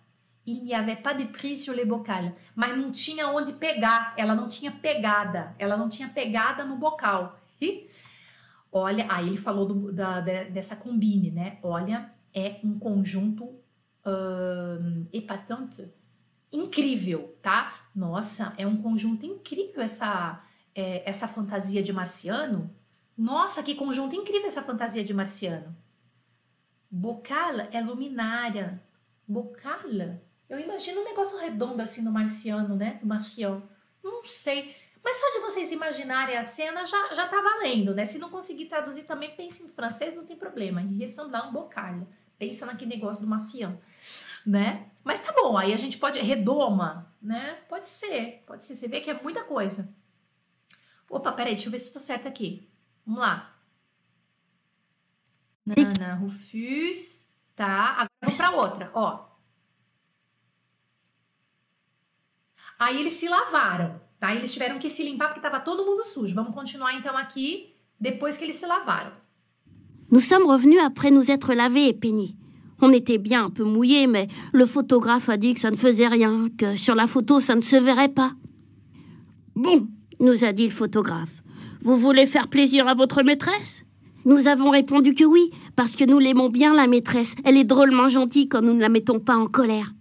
[0.47, 4.35] il n'y avait pas de prise sur les bocaux, mas não tinha onde pegar, ela
[4.35, 7.39] não tinha pegada, ela não tinha pegada no bocal.
[8.71, 11.59] Olha, aí ele falou do, da, dessa combine, né?
[11.63, 15.89] Olha, é um conjunto uh, epatante
[16.53, 17.89] incrível, tá?
[17.95, 20.41] Nossa, é um conjunto incrível essa,
[20.77, 22.71] é, essa fantasia de marciano.
[23.17, 25.75] Nossa, que conjunto incrível essa fantasia de marciano.
[26.91, 28.83] Bocal é luminária.
[29.27, 29.81] Bocal?
[30.49, 32.99] Eu imagino um negócio redondo assim no marciano, né?
[33.01, 33.63] Do marcião.
[34.05, 34.77] Não sei.
[35.03, 38.05] Mas só de vocês imaginarem a cena já, já tá valendo, né?
[38.05, 40.83] Se não conseguir traduzir também, pense em francês, não tem problema.
[40.83, 42.07] E ressemblar um bocalho.
[42.39, 43.81] Pensa naquele negócio do macião,
[44.45, 44.91] né?
[45.03, 46.19] Mas tá bom, aí a gente pode.
[46.19, 47.59] Redoma, né?
[47.67, 48.77] Pode ser, pode ser.
[48.77, 49.89] Você vê que é muita coisa.
[51.11, 52.69] Opa, peraí, deixa eu ver se eu tô certa aqui.
[53.05, 53.57] Vamos lá.
[55.65, 57.29] Nana Rufus.
[57.55, 59.27] Tá, agora vou pra outra, ó.
[62.79, 64.01] Aí eles se lavaram.
[64.19, 64.35] Tá?
[64.35, 66.35] Eles tiveram que se limpar porque estava todo mundo sujo.
[66.35, 69.13] Vamos continuar então aqui depois que eles se lavaram.
[70.11, 72.37] Nous sommes revenus après nous être lavés et peignés.
[72.81, 76.07] On était bien un peu mouillés, mais le photographe a dit que ça ne faisait
[76.07, 78.33] rien, que sur la photo ça ne se verrait pas.
[79.55, 79.89] Bon,
[80.21, 81.43] nous a dit le photographe,
[81.81, 83.85] vous voulez faire plaisir à votre maîtresse?
[84.25, 87.37] Nous avons répondu que oui, parce que nous l'aimons bien, la maîtresse.
[87.45, 89.95] Elle est drôlement gentille quand nous ne la mettons pas en colère.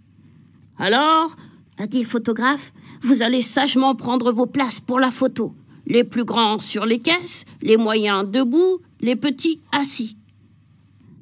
[0.77, 1.35] Alors,
[1.77, 2.73] a dit le photographe,
[3.03, 5.53] vous allez sagement prendre vos places pour la photo.
[5.85, 10.17] Les plus grands sur les caisses, les moyens debout, les petits assis.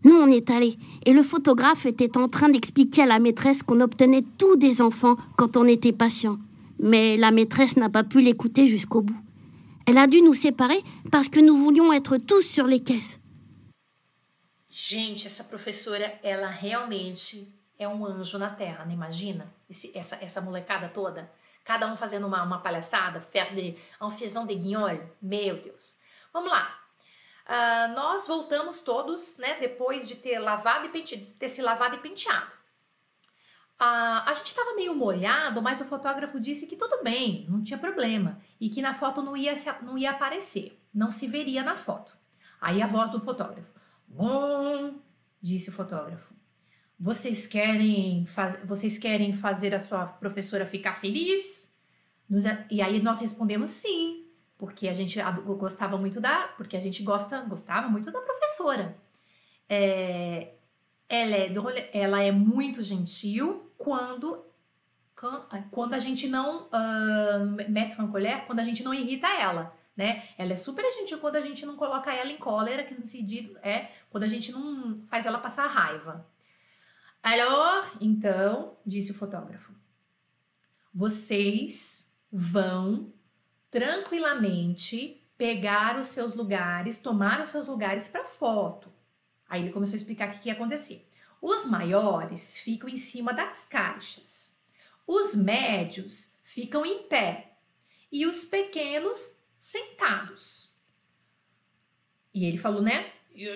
[0.06, 3.82] Nous, on est allés, et le photographe était en train d'expliquer à la maîtresse qu'on
[3.82, 6.38] obtenait tous des enfants quand on était patient.
[6.84, 9.24] Mais la maîtresse n'a pas pu l'écouter jusqu'au bout.
[9.88, 13.22] Elle a dû nous séparer parce que nous voulions être tous sur les caisses.
[14.70, 17.48] Gente, essa professora, ela realmente
[17.80, 18.94] é um anjo na terra, né?
[18.94, 21.32] Imagina esse, essa, essa molecada toda.
[21.64, 25.00] Cada um fazendo uma, uma palhaçada, faire de, en faisant de guignol.
[25.22, 25.96] Meu Deus.
[26.34, 26.78] Vamos lá.
[27.48, 32.00] Uh, nós voltamos todos, né, depois de ter lavado e penteado, ter se lavado e
[32.00, 32.54] penteado.
[33.86, 38.40] A gente estava meio molhado, mas o fotógrafo disse que tudo bem, não tinha problema
[38.60, 42.18] e que na foto não ia, não ia aparecer, não se veria na foto.
[42.62, 43.74] Aí a voz do fotógrafo:
[44.08, 44.96] Bom,
[45.42, 46.34] disse o fotógrafo,
[47.00, 51.72] vocês querem, faz, vocês querem fazer a sua professora ficar feliz?
[52.72, 54.24] e aí nós respondemos sim
[54.64, 55.20] porque a gente
[55.58, 58.96] gostava muito da, porque a gente gosta, gostava muito da professora.
[59.68, 60.54] É,
[61.10, 64.46] ela, é, ela é muito gentil quando
[65.70, 70.24] quando a gente não uh, mete colher, quando a gente não irrita ela, né?
[70.38, 73.58] Ela é super gentil quando a gente não coloca ela em cólera, que no sentido
[73.62, 76.28] é quando a gente não faz ela passar raiva.
[77.22, 79.74] Alors, então, disse o fotógrafo,
[80.94, 83.14] vocês vão
[83.70, 88.92] tranquilamente pegar os seus lugares, tomar os seus lugares para foto.
[89.48, 91.08] Aí ele começou a explicar o que ia acontecer.
[91.44, 94.58] Os maiores ficam em cima das caixas.
[95.06, 97.58] Os médios ficam em pé
[98.10, 100.78] e os pequenos sentados.
[102.34, 103.12] E ele falou, né?
[103.36, 103.50] Il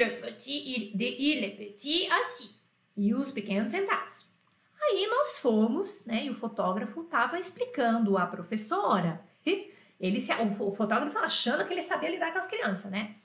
[0.00, 2.62] est petit, il est petit assis.
[2.96, 4.32] E os pequenos sentados.
[4.80, 6.24] Aí nós fomos, né?
[6.24, 9.22] E o fotógrafo estava explicando à professora
[10.00, 13.16] ele se, o, o fotógrafo achando que ele sabia lidar com as crianças, né?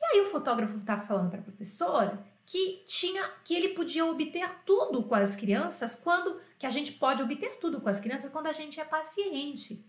[0.00, 4.48] E aí o fotógrafo estava falando para a professora que tinha que ele podia obter
[4.66, 8.46] tudo com as crianças quando que a gente pode obter tudo com as crianças quando
[8.46, 9.84] a gente é paciente.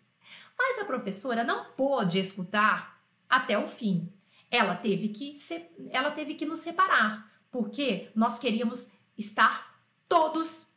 [0.57, 4.11] Mas a professora não pôde escutar até o fim.
[4.49, 10.73] Ela teve que se, ela teve que nos separar, porque nós queríamos estar todos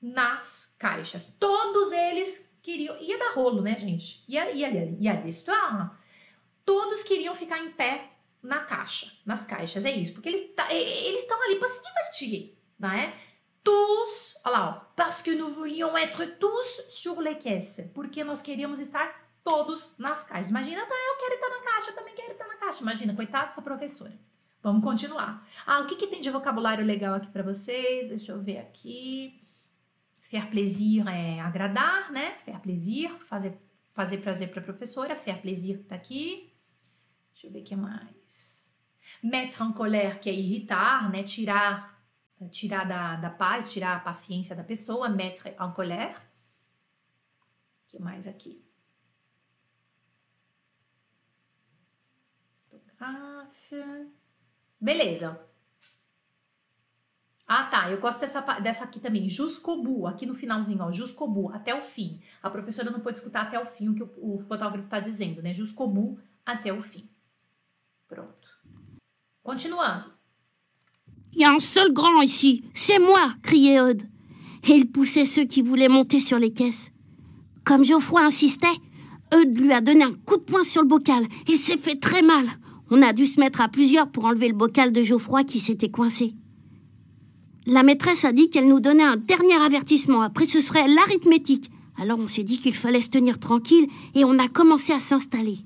[0.00, 1.24] nas caixas.
[1.40, 2.96] Todos eles queriam.
[3.00, 4.24] Ia dar rolo, né, gente?
[4.28, 5.90] Ia, ia, ia, ia.
[6.64, 10.12] Todos queriam ficar em pé na caixa, nas caixas, é isso.
[10.12, 13.14] Porque eles eles estão ali para se divertir, não é?
[13.62, 17.90] Tous, olha lá, ó, parce que nous voulions être tous sur les caisses.
[17.92, 20.50] Porque nós queríamos estar todos nas caixas.
[20.50, 22.82] Imagina, tá, eu quero estar na caixa, eu também quero estar na caixa.
[22.82, 24.12] Imagina, coitada dessa professora.
[24.62, 25.46] Vamos continuar.
[25.64, 28.08] Ah, o que, que tem de vocabulário legal aqui para vocês?
[28.08, 29.40] Deixa eu ver aqui.
[30.22, 32.36] Faire plaisir é agradar, né?
[32.38, 33.56] Faire plaisir, fazer,
[33.94, 35.14] fazer prazer para a professora.
[35.14, 36.45] Faire plaisir tá aqui.
[37.36, 38.66] Deixa eu ver o que mais.
[39.22, 41.22] Mettre en colère, que é irritar, né?
[41.22, 42.02] Tirar,
[42.50, 45.10] tirar da, da paz, tirar a paciência da pessoa.
[45.10, 46.16] Mettre en colère.
[46.16, 48.64] O que mais aqui?
[52.70, 53.84] Fotografe.
[54.80, 55.38] Beleza.
[57.46, 57.90] Ah, tá.
[57.90, 59.28] Eu gosto dessa, dessa aqui também.
[59.28, 60.06] Bout.
[60.06, 61.26] Aqui no finalzinho, ó.
[61.26, 61.54] Bout.
[61.54, 62.18] Até o fim.
[62.42, 65.42] A professora não pode escutar até o fim o que o, o fotógrafo tá dizendo,
[65.42, 65.52] né?
[65.52, 66.18] Bout.
[66.42, 67.06] Até o fim.
[68.08, 68.48] Pronto.
[69.42, 70.12] Continuando.
[71.32, 72.64] Il y a un seul grand ici.
[72.74, 74.08] C'est moi, criait Eudes.
[74.68, 76.90] Et il poussait ceux qui voulaient monter sur les caisses.
[77.64, 78.66] Comme Geoffroy insistait,
[79.34, 81.26] Eudes lui a donné un coup de poing sur le bocal.
[81.48, 82.46] Il s'est fait très mal.
[82.90, 85.90] On a dû se mettre à plusieurs pour enlever le bocal de Geoffroy qui s'était
[85.90, 86.34] coincé.
[87.66, 90.22] La maîtresse a dit qu'elle nous donnait un dernier avertissement.
[90.22, 91.70] Après, ce serait l'arithmétique.
[91.98, 95.65] Alors on s'est dit qu'il fallait se tenir tranquille et on a commencé à s'installer.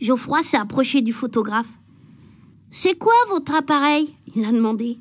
[0.00, 1.68] Geoffroy s'est approché du photographe.
[2.70, 4.14] C'est quoi votre appareil?
[4.36, 4.98] Il a demandé.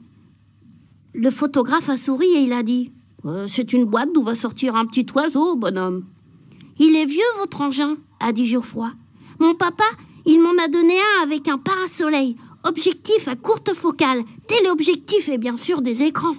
[1.13, 2.91] Le photographe a souri et il a dit
[3.25, 6.05] euh, C'est une boîte d'où va sortir un petit oiseau, bonhomme.
[6.79, 8.91] Il est vieux, votre engin, a dit Geoffroy.
[9.39, 9.85] Mon papa,
[10.25, 15.57] il m'en a donné un avec un parasoleil objectif à courte focale, téléobjectif et bien
[15.57, 16.35] sûr des écrans.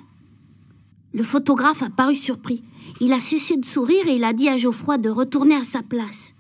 [1.13, 2.63] Le photographe a paru surpris.
[3.01, 5.83] Il a cessé de sourire et il a dit à Geoffroy de retourner à sa
[5.83, 6.35] place.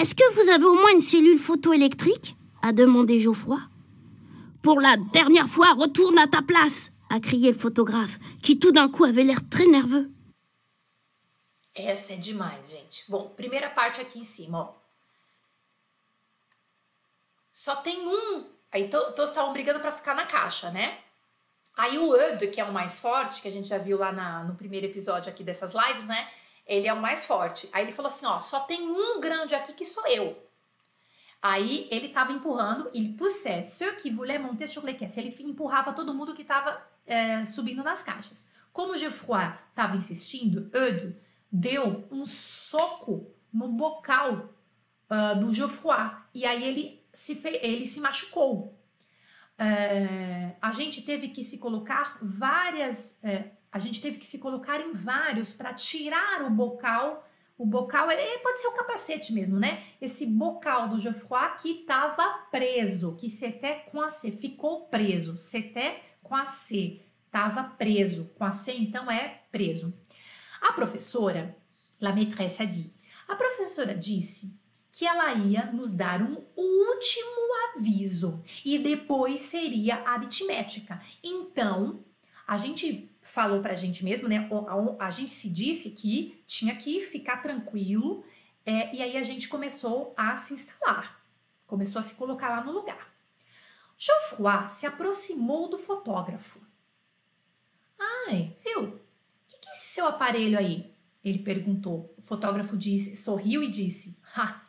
[0.00, 3.60] Est-ce que vous avez au moins une cellule photoélectrique a demandé Geoffroy.
[4.62, 8.88] Pour la dernière fois, retourne à ta place a crié le photographe, qui tout d'un
[8.88, 10.10] coup avait l'air très nerveux.
[11.74, 13.04] Essa é demais, gente.
[13.08, 14.74] Bom, primeira parte aqui em cima, ó.
[17.52, 18.46] Só tem um.
[18.72, 20.98] Aí todos estavam brigando para ficar na caixa, né?
[21.76, 24.44] Aí o Ed, que é o mais forte, que a gente já viu lá na,
[24.44, 26.30] no primeiro episódio aqui dessas lives, né?
[26.66, 27.68] Ele é o mais forte.
[27.72, 30.36] Aí ele falou assim: ó, só tem um grande aqui que sou eu.
[31.40, 35.16] Aí ele estava empurrando, il poussait ceux qui voulaient monter sur les caisses.
[35.16, 38.50] Ele empurrava todo mundo que estava é, subindo nas caixas.
[38.72, 41.14] Como Geoffroy estava insistindo, Eudes
[41.50, 44.50] deu um soco no bocal
[45.10, 46.10] uh, do Geoffroy.
[46.34, 48.78] E aí ele se, ele se machucou.
[49.58, 53.22] É, a gente teve que se colocar várias.
[53.24, 57.22] É, a gente teve que se colocar em vários para tirar o bocal
[57.58, 58.08] o bocal,
[58.42, 59.82] pode ser o capacete mesmo, né?
[59.98, 65.38] Esse bocal do Geoffroy que estava preso, que c'était coincé, ficou preso.
[65.38, 68.30] C'était coincé, estava preso.
[68.38, 69.98] Coincé, então, é preso.
[70.60, 71.56] A professora,
[71.98, 72.92] la maîtresse a dit,
[73.26, 74.54] a professora disse
[74.92, 81.00] que ela ia nos dar um último aviso e depois seria aritmética.
[81.24, 82.04] Então,
[82.46, 84.48] a gente falou pra gente mesmo, né?
[84.98, 88.24] A, gente se disse que tinha que ficar tranquilo,
[88.64, 91.20] é, e aí a gente começou a se instalar,
[91.66, 93.12] começou a se colocar lá no lugar.
[93.98, 96.60] Geoffroy se aproximou do fotógrafo.
[97.98, 98.82] Ai, viu?
[98.82, 99.00] O
[99.48, 100.94] que, que é esse seu aparelho aí?
[101.24, 102.14] Ele perguntou.
[102.16, 104.66] O fotógrafo disse, sorriu e disse: ha,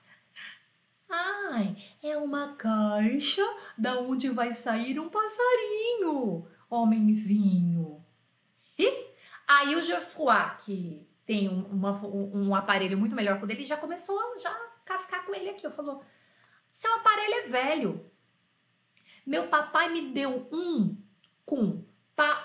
[1.09, 3.43] Ai, é uma caixa
[3.77, 8.03] da onde vai sair um passarinho, homenzinho.
[8.77, 9.13] E
[9.47, 13.77] aí o Geoffroy, que tem um, uma, um, aparelho muito melhor que o dele, já
[13.77, 14.53] começou a já
[14.85, 15.65] cascar com ele aqui.
[15.65, 16.03] Eu falou:
[16.71, 18.11] seu aparelho é velho.
[19.25, 20.97] Meu papai me deu um
[21.45, 21.83] com,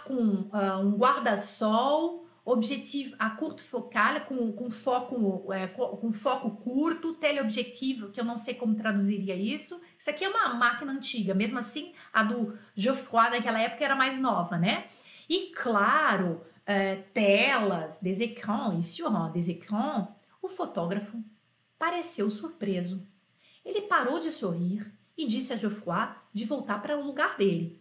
[0.04, 7.14] com uh, um guarda-sol, objetivo a curto focal, com, com, foco, é, com foco curto,
[7.14, 9.80] teleobjetivo, que eu não sei como traduziria isso.
[9.96, 14.18] Isso aqui é uma máquina antiga, mesmo assim, a do Geoffroy naquela época era mais
[14.18, 14.86] nova, né?
[15.28, 20.08] E claro, uh, telas, des écrans, e sur des écrans,
[20.40, 21.22] o fotógrafo
[21.78, 23.06] pareceu surpreso.
[23.64, 27.80] Ele parou de sorrir e disse a Geoffroy de voltar para o lugar dele.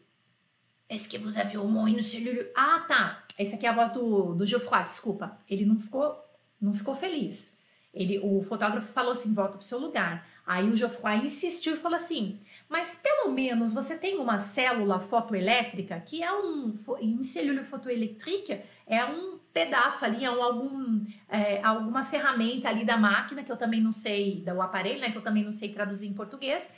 [0.92, 2.52] Est-ce que vous avez au moins une cellule?
[2.54, 3.21] Ah, tá.
[3.38, 5.38] Essa aqui é a voz do, do Geoffroy, desculpa.
[5.50, 6.16] Ele não ficou,
[6.60, 7.58] não ficou feliz.
[7.94, 10.28] Ele, o fotógrafo falou assim: volta para o seu lugar.
[10.46, 12.40] Aí o Geoffroy insistiu e falou assim:
[12.70, 16.74] mas pelo menos você tem uma célula fotoelétrica, que é um.
[17.00, 22.96] Em célula fotoelétrica, é um pedaço ali, é um, algum, é, alguma ferramenta ali da
[22.96, 25.12] máquina, que eu também não sei, do aparelho, né?
[25.12, 26.72] Que eu também não sei traduzir em português,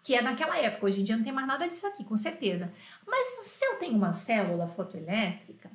[0.00, 0.86] que é naquela época.
[0.86, 2.72] Hoje em dia não tem mais nada disso aqui, com certeza.
[3.04, 5.70] Mas se eu tenho uma célula fotoelétrica,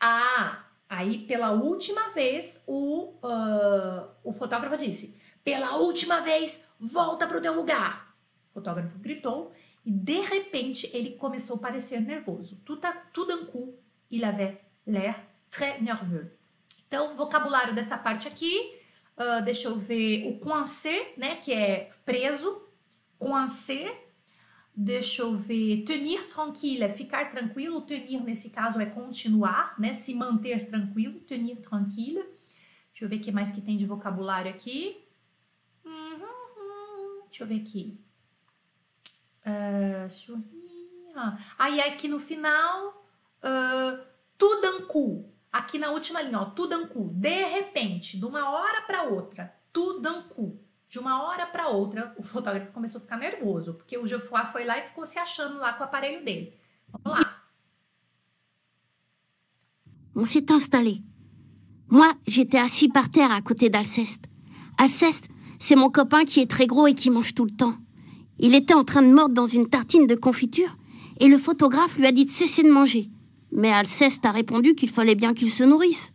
[0.00, 7.38] ah, aí pela última vez o, uh, o fotógrafo disse pela última vez, volta para
[7.38, 8.14] o teu lugar.
[8.50, 9.50] O fotógrafo gritou
[9.82, 12.60] e de repente ele começou a parecer nervoso.
[12.66, 13.74] Tout, à, tout d'un coup,
[14.10, 15.14] il avait l'air
[15.50, 16.30] très nerveux.
[16.86, 18.74] Então, vocabulário dessa parte aqui,
[19.16, 22.62] uh, deixa eu ver o coincé, né, que é preso,
[23.18, 24.07] coincé.
[24.80, 30.14] Deixa eu ver, tenir tranquille é ficar tranquilo, tenir nesse caso é continuar, né, se
[30.14, 32.24] manter tranquilo, tenir tranquille.
[32.92, 35.04] Deixa eu ver o que mais que tem de vocabulário aqui.
[37.26, 38.00] Deixa eu ver aqui.
[39.44, 41.12] Uh, sorrir.
[41.58, 43.04] Aí aqui no final,
[43.42, 44.06] uh,
[44.38, 45.28] tudanku.
[45.52, 47.10] Aqui na última linha, ó, tudanku.
[47.14, 50.67] De repente, de uma hora para outra, tudanku.
[50.88, 51.50] De uma hora
[52.16, 55.58] o fotógrafo começou a ficar nervoso, porque o Geoffroy foi lá e ficou se achando
[55.58, 56.52] lá com o aparelho.
[60.14, 61.02] On s'est installé.
[61.90, 64.24] Moi, j'étais assis par terre à côté d'Alceste.
[64.78, 65.28] Alceste,
[65.58, 67.74] C'est mon copain qui est très gros et qui mange tout le temps.
[68.38, 70.76] Il était en train de mordre dans une tartine de confiture
[71.18, 73.10] et le photographe lui a dit de cesser de manger.
[73.50, 76.12] Mais Alceste a répondu qu'il fallait bien qu'il se nourrisse.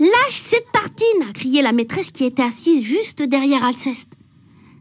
[0.00, 4.08] Lâche cette tartine a crié la maîtresse qui était assise juste derrière Alceste.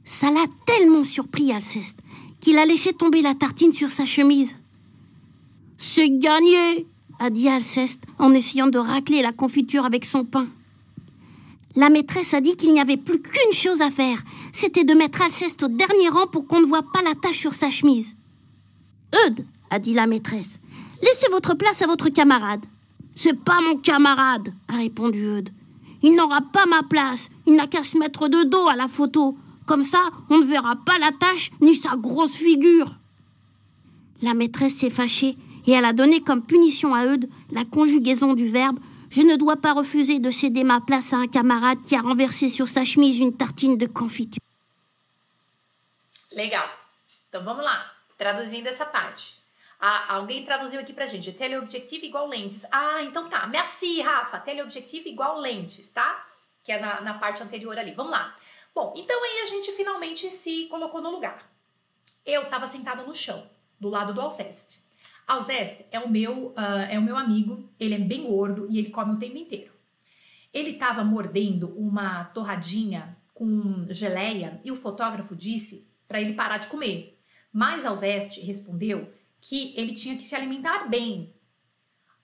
[0.05, 1.99] Ça l'a tellement surpris, Alceste,
[2.39, 4.55] qu'il a laissé tomber la tartine sur sa chemise.
[5.78, 6.88] C'est gagné
[7.20, 10.47] a dit Alceste en essayant de racler la confiture avec son pain.
[11.76, 14.24] La maîtresse a dit qu'il n'y avait plus qu'une chose à faire.
[14.53, 17.53] C'était de mettre Alceste au dernier rang pour qu'on ne voit pas la tache sur
[17.53, 18.15] sa chemise.
[19.26, 20.59] Eudes, a dit la maîtresse,
[21.01, 22.61] laissez votre place à votre camarade.
[23.22, 25.49] C'est pas mon camarade, a répondu Eudes.
[26.01, 27.28] Il n'aura pas ma place.
[27.45, 29.38] Il n'a qu'à se mettre de dos à la photo.
[29.65, 29.99] Comme ça,
[30.30, 32.95] on ne verra pas la tache ni sa grosse figure.
[34.22, 38.47] La maîtresse s'est fâchée et elle a donné comme punition à Eudes la conjugaison du
[38.47, 38.80] verbe
[39.11, 42.47] Je ne dois pas refuser de céder ma place à un camarade qui a renversé
[42.47, 44.39] sur sa chemise une tartine de confiture.
[46.32, 46.70] Legal.
[47.34, 47.65] Vamos
[48.17, 49.38] traduzindo essa parte.
[49.80, 51.32] Alguém traduziu aqui pra gente.
[51.32, 52.65] Teleobjetivo igual lentes.
[52.69, 53.47] Ah, então tá.
[53.47, 54.38] Merci, Rafa.
[54.39, 56.27] Teleobjetivo igual lentes, tá?
[56.63, 57.93] Que é na, na parte anterior ali.
[57.93, 58.36] Vamos lá.
[58.75, 61.49] Bom, então aí a gente finalmente se colocou no lugar.
[62.25, 63.49] Eu estava sentada no chão,
[63.80, 64.80] do lado do Alceste.
[65.25, 68.89] Alceste é o meu uh, é o meu amigo, ele é bem gordo e ele
[68.89, 69.71] come o tempo inteiro.
[70.53, 76.67] Ele estava mordendo uma torradinha com geleia e o fotógrafo disse para ele parar de
[76.67, 77.19] comer.
[77.53, 79.11] Mas Alceste respondeu
[79.41, 81.33] que ele tinha que se alimentar bem.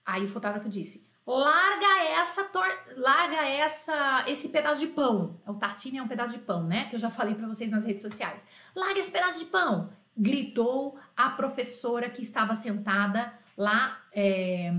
[0.04, 5.40] Aí o fotógrafo disse: larga essa tor larga essa esse pedaço de pão.
[5.46, 6.88] O tartine é um pedaço de pão, né?
[6.88, 8.44] Que eu já falei para vocês nas redes sociais.
[8.74, 14.72] Larga esse pedaço de pão, gritou a professora que estava sentada lá é,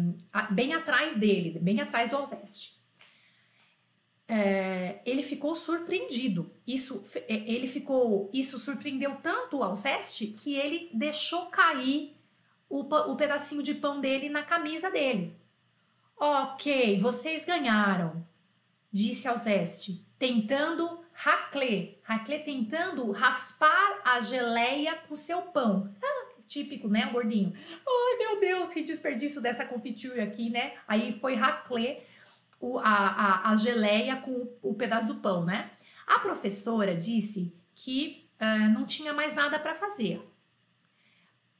[0.51, 2.77] bem atrás dele, bem atrás do Alzeste.
[4.29, 6.51] É, ele ficou surpreendido.
[6.65, 12.16] Isso, é, ele ficou, isso surpreendeu tanto o Alceste que ele deixou cair
[12.69, 15.35] o, o pedacinho de pão dele na camisa dele.
[16.19, 18.25] Ok, vocês ganharam,
[18.91, 21.95] disse Alceste, tentando raclé.
[22.03, 25.93] Raclé tentando raspar a geleia com seu pão.
[26.03, 27.53] Ah, típico, né, gordinho?
[27.87, 30.73] Ai, meu Deus, que desperdício dessa confiture aqui, né?
[30.87, 32.03] Aí foi raclé
[32.59, 35.71] o, a, a, a geleia com o, o, pedaço do pão, né?
[36.05, 40.21] A professora disse que uh, não tinha mais nada para fazer.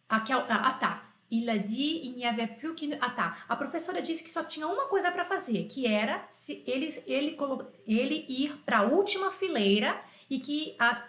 [0.10, 1.04] Aqui, ah, tá.
[1.30, 2.98] Il a dit il n'y avait plus qu'une.
[3.02, 3.38] Ah tá.
[3.50, 7.38] A professora disse que só tinha uma coisa para fazer, que era se eles, ele,
[7.86, 10.00] ele ir para a última fileira
[10.30, 11.04] e que as,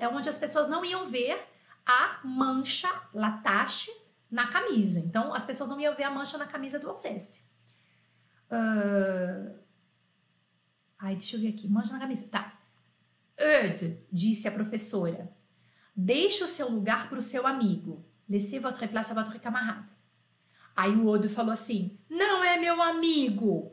[0.00, 1.40] é onde as pessoas não iam ver
[1.86, 3.92] a mancha, latache,
[4.28, 4.98] na camisa.
[4.98, 7.40] Então as pessoas não iam ver a mancha na camisa do Alceste.
[8.50, 9.56] Uh...
[10.98, 11.68] Ai, deixa eu ver aqui.
[11.68, 12.28] Mancha na camisa.
[12.28, 12.58] Tá.
[13.38, 15.32] Eude, disse a professora.
[15.94, 18.04] Deixe o seu lugar para o seu amigo.
[18.30, 19.90] Laissez votre place à votre camarade.
[20.76, 23.72] Aí o Odo falou assim: Não é meu amigo.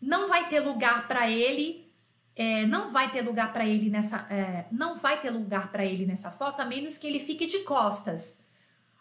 [0.00, 1.92] Não vai ter lugar para ele.
[2.34, 4.26] É, não vai ter lugar para ele nessa.
[4.30, 7.58] É, não vai ter lugar para ele nessa foto, a menos que ele fique de
[7.60, 8.48] costas.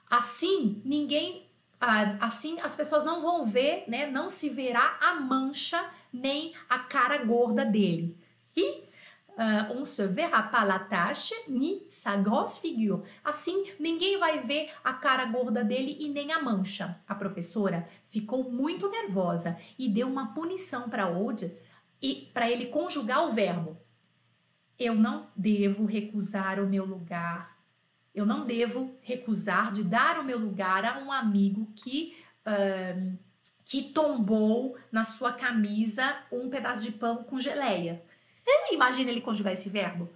[0.09, 1.47] Assim, ninguém.
[2.19, 4.11] Assim, as pessoas não vão ver, né?
[4.11, 5.81] Não se verá a mancha
[6.11, 8.17] nem a cara gorda dele.
[8.53, 8.83] E
[9.39, 13.03] uh, on se verra pas la tache ni sa grosse figure.
[13.23, 16.99] Assim, ninguém vai ver a cara gorda dele e nem a mancha.
[17.07, 21.51] A professora ficou muito nervosa e deu uma punição para Ode
[22.01, 23.77] e para ele conjugar o verbo.
[24.77, 27.57] Eu não devo recusar o meu lugar.
[28.13, 33.17] Eu não devo recusar de dar o meu lugar a um amigo que uh,
[33.69, 38.03] que tombou na sua camisa um pedaço de pão com geleia.
[38.71, 40.09] Imagine ele conjugar esse verbo.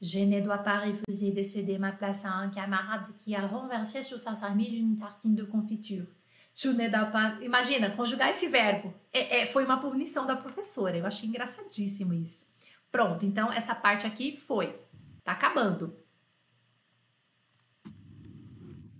[0.00, 4.02] Je ne dois pas refuser de céder ma place à un camarade qui a renversé
[4.02, 6.06] sur sa famille une tartine de confiture.
[6.54, 7.38] Tu ne dois pas...
[7.42, 8.94] Imagina, conjugar esse verbo.
[9.12, 10.96] É, é, foi uma punição da professora.
[10.96, 12.46] Eu achei engraçadíssimo isso.
[12.90, 14.74] Pronto, então essa parte aqui foi.
[15.22, 15.94] Tá acabando.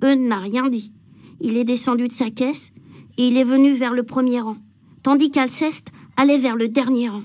[0.02, 0.92] Eun n'a rien dit.
[1.40, 2.72] Il est descendu de sa caisse
[3.16, 4.56] et il est venu vers le premier rang,
[5.02, 7.24] tandis qu'Alceste allait vers le dernier rang.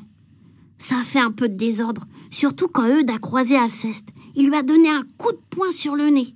[0.78, 4.08] Ça a fait un peu de désordre, surtout quand Eudes a croisé Alceste.
[4.36, 6.36] Il lui a donné un coup de poing sur le nez.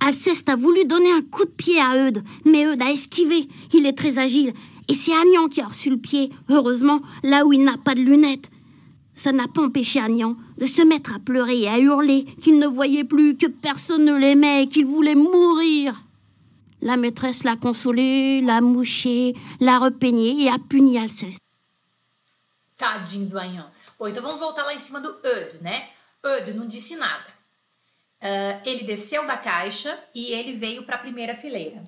[0.00, 3.48] Alceste a voulu donner un coup de pied à Eudes, mais Eudes a esquivé.
[3.72, 4.52] Il est très agile.
[4.88, 8.02] Et c'est Agnan qui a reçu le pied, heureusement, là où il n'a pas de
[8.02, 8.50] lunettes.
[9.14, 12.66] Ça n'a pas empêché Agnan de se mettre à pleurer et à hurler qu'il ne
[12.66, 16.04] voyait plus, que personne ne l'aimait, qu'il voulait mourir.
[16.82, 21.40] La maîtresse l'a consolé, l'a mouché, l'a repeigné et a puni Alceste.
[22.76, 23.36] Tadinho do
[23.98, 25.90] Bom, então vamos voltar lá em cima do Ud, né?
[26.24, 27.36] Ud não disse nada.
[28.20, 31.86] Uh, ele desceu da caixa e ele veio para a primeira fileira.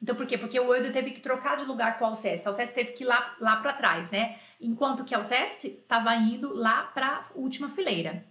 [0.00, 0.38] Então, por quê?
[0.38, 2.46] Porque o Eudo teve que trocar de lugar com o Alceste.
[2.46, 4.38] O Alceste teve que ir lá, lá para trás, né?
[4.60, 8.24] Enquanto que o Alceste estava indo lá para a última fileira.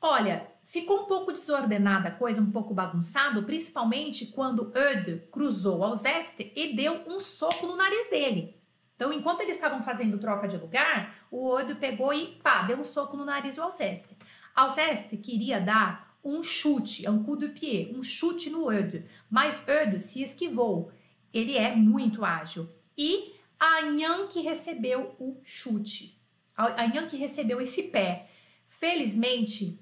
[0.00, 5.84] Olha, ficou um pouco desordenada a coisa, um pouco bagunçado, principalmente quando Eudo cruzou o
[5.84, 8.61] Alceste e deu um soco no nariz dele.
[9.02, 12.84] Então, enquanto eles estavam fazendo troca de lugar, o Odo pegou e pá, deu um
[12.84, 14.16] soco no nariz do Alceste.
[14.54, 19.98] Alceste queria dar um chute, um coup de pied, um chute no Odo, mas Odo
[19.98, 20.92] se esquivou.
[21.34, 22.68] Ele é muito ágil.
[22.96, 26.16] E a Nhan que recebeu o chute.
[26.56, 28.30] Anhan que recebeu esse pé.
[28.68, 29.80] Felizmente,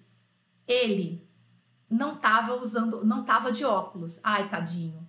[0.67, 1.29] ele
[1.91, 4.19] não estava usando, não estava de óculos.
[4.25, 5.07] Ai, tadinho.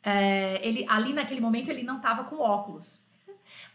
[0.00, 3.07] É, ele ali naquele momento ele não estava com óculos.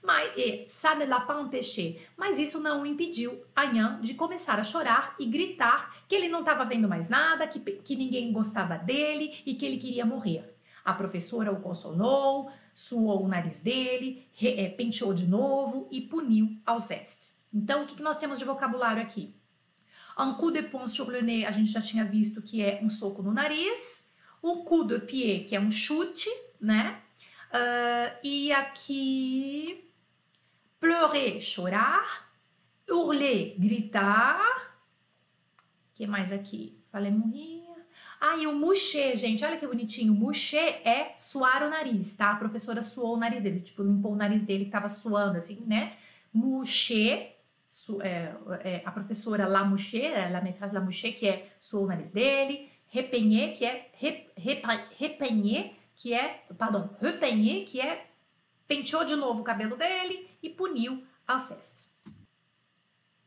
[0.04, 2.01] Mas, ça ne l'a pas empêché.
[2.18, 6.39] Mas isso não o impediu, Anhan, de começar a chorar e gritar que ele não
[6.39, 10.54] estava vendo mais nada, que, que ninguém gostava dele e que ele queria morrer.
[10.84, 16.58] A professora o consolou, suou o nariz dele, re, é, penteou de novo e puniu
[16.66, 17.32] ao zeste.
[17.54, 19.34] Então, o que, que nós temos de vocabulário aqui?
[20.18, 22.89] Un coup de poing sur le nez, a gente já tinha visto que é um
[22.89, 24.12] soco no nariz.
[24.43, 26.30] Um coup de pied, que é um chute,
[26.60, 27.01] né?
[27.49, 29.89] Uh, e aqui,
[30.84, 32.30] pleurer, chorar.
[32.90, 34.38] Hurler, gritar.
[35.90, 36.78] O que mais aqui?
[36.92, 37.64] Falei morrer.
[38.20, 40.14] Ah, e o moucher, gente, olha que bonitinho.
[40.14, 42.32] Moucher é suar o nariz, tá?
[42.32, 45.64] A professora suou o nariz dele, tipo, limpou o nariz dele que tava suando, assim,
[45.66, 45.94] né?
[46.34, 47.34] Moucher
[48.02, 53.58] é, é, a professora Lamoucher, la maîtresse Lamoucher, que é suou o nariz dele, Repenher,
[53.58, 54.32] que é rep,
[54.98, 58.06] repenher, que é, pardon, repenher, que é
[58.68, 61.88] penteou de novo o cabelo dele e puniu Alceste.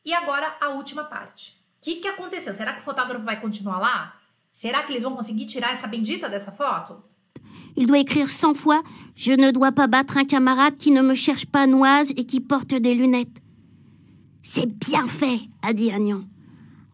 [0.05, 1.57] E agora a última parte.
[1.79, 2.53] O que, que aconteceu?
[2.53, 4.17] Será que o fotógrafo vai continuar lá?
[4.53, 7.03] Será que eles vão conseguir tirar essa bendita dessa foto?
[7.77, 8.83] Il doit écrire 100 fois
[9.15, 12.41] Je ne dois pas battre un camarade qui ne me cherche pas noise et qui
[12.41, 13.43] porte des lunettes.
[14.43, 16.25] C'est bien fait, a dit Agnan.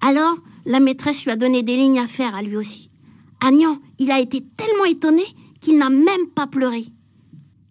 [0.00, 2.90] Alors, la maîtresse lui a donné des lignes à faire à lui aussi.
[3.40, 5.24] Agnan, il a été tellement étonné
[5.60, 6.86] qu'il n'a même pas pleuré.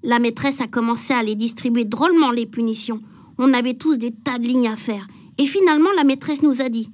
[0.03, 3.01] La maîtresse a commencé à les distribuer drôlement les punitions.
[3.37, 5.05] On avait tous des tas de lignes à faire.
[5.37, 6.89] Et finalement, la maîtresse nous a dit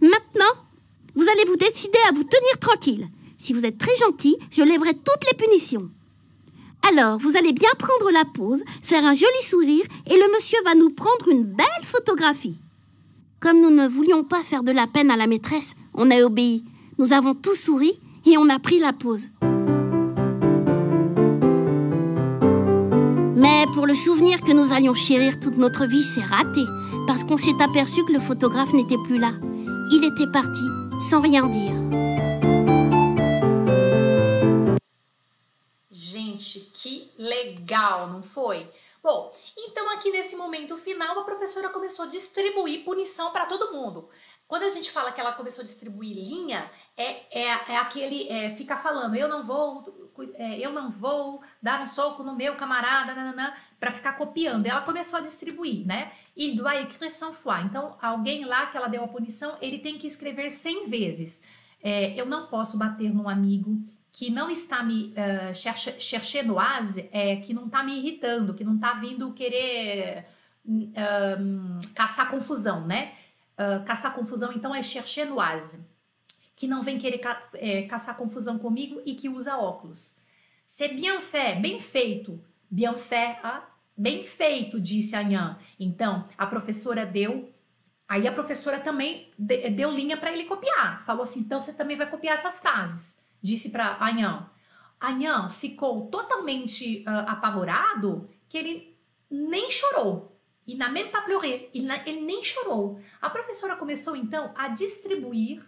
[0.00, 0.44] Maintenant,
[1.14, 3.08] vous allez vous décider à vous tenir tranquille.
[3.38, 5.90] Si vous êtes très gentil, je lèverai toutes les punitions.
[6.90, 10.74] Alors, vous allez bien prendre la pause, faire un joli sourire et le monsieur va
[10.74, 12.60] nous prendre une belle photographie.
[13.40, 16.64] Comme nous ne voulions pas faire de la peine à la maîtresse, on a obéi.
[16.98, 19.28] Nous avons tous souri et on a pris la pause.
[23.66, 26.64] Mais pour le souvenir que nous allions chérir toute notre vie, c'est raté,
[27.06, 29.32] parce qu'on s'est aperçu que le photographe n'était plus là.
[29.90, 30.66] Il était parti,
[31.00, 31.72] sans rien dire.
[36.72, 38.70] que legal, não foi?
[39.02, 44.08] Bom, então aqui nesse momento final a professora começou a distribuir punição para todo mundo.
[44.46, 48.50] Quando a gente fala que ela começou a distribuir linha, é, é, é aquele é,
[48.50, 53.14] fica falando, eu não vou, é, eu não vou dar um soco no meu camarada,
[53.78, 54.66] para ficar copiando.
[54.66, 56.12] Ela começou a distribuir, né?
[56.36, 57.64] Il doit écrire 100 fois.
[57.64, 61.42] Então, alguém lá que ela deu a punição, ele tem que escrever 100 vezes.
[61.82, 63.80] É, eu não posso bater num amigo,
[64.12, 68.64] que não está me uh, cherche, chercher noise, é, que não está me irritando, que
[68.64, 70.24] não está vindo querer
[70.64, 73.12] um, caçar confusão, né?
[73.58, 75.80] Uh, caçar confusão, então, é chercher noise,
[76.56, 80.16] que não vem querer ca é, caçar confusão comigo e que usa óculos.
[80.66, 82.42] C'est bien fait, bem feito.
[82.68, 83.62] Bien fait, ah,
[83.96, 85.56] bem feito, disse a Nhan.
[85.78, 87.52] Então, a professora deu
[88.08, 91.04] Aí a professora também deu linha para ele copiar.
[91.04, 94.50] Falou assim: então você também vai copiar essas frases disse para Anhan.
[95.00, 98.98] Anhan ficou totalmente uh, apavorado que ele
[99.30, 100.36] nem chorou.
[100.66, 103.00] E na même pas pleurer, ele, ele nem chorou.
[103.20, 105.64] A professora começou então a distribuir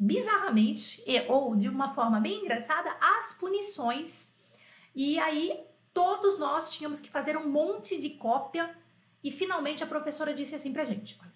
[0.00, 4.40] bizarramente e, ou de uma forma bem engraçada as punições.
[4.94, 5.62] E aí
[5.94, 8.74] todos nós tínhamos que fazer um monte de cópia
[9.22, 11.32] e finalmente a professora disse assim pra gente: olha,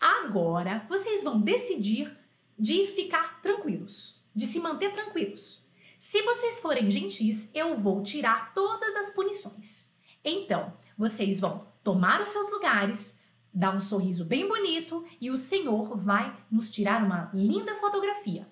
[0.00, 2.16] agora vocês vão decidir
[2.58, 5.66] de ficar tranquilos de se manter tranquilos.
[5.98, 9.92] Se vocês forem gentis, eu vou tirar todas as punições.
[10.24, 13.17] Então, vocês vão tomar os seus lugares,
[13.52, 18.46] dar um sorriso bem bonito e o Senhor vai nos tirar uma linda fotografia.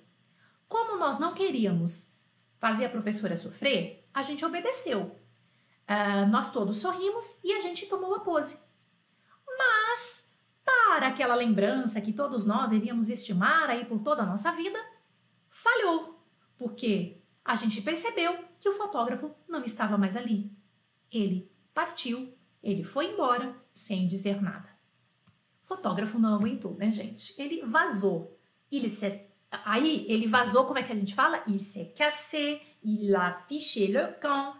[0.68, 2.16] Como nós não queríamos
[2.58, 5.16] fazer a professora sofrer, a gente obedeceu.
[5.88, 8.58] Uh, nós todos sorrimos e a gente tomou a pose.
[9.46, 10.34] Mas,
[10.64, 14.78] para aquela lembrança que todos nós iríamos estimar aí por toda a nossa vida,
[15.48, 16.20] falhou,
[16.58, 20.50] porque a gente percebeu que o fotógrafo não estava mais ali.
[21.12, 24.75] Ele partiu, ele foi embora sem dizer nada.
[25.66, 27.34] Fotógrafo não aguentou, né, gente?
[27.36, 28.38] Ele vazou.
[28.70, 29.20] Ele se...
[29.64, 31.42] Aí ele vazou, como é que a gente fala?
[31.46, 34.56] Il s'est cassé, il a fiché le camp.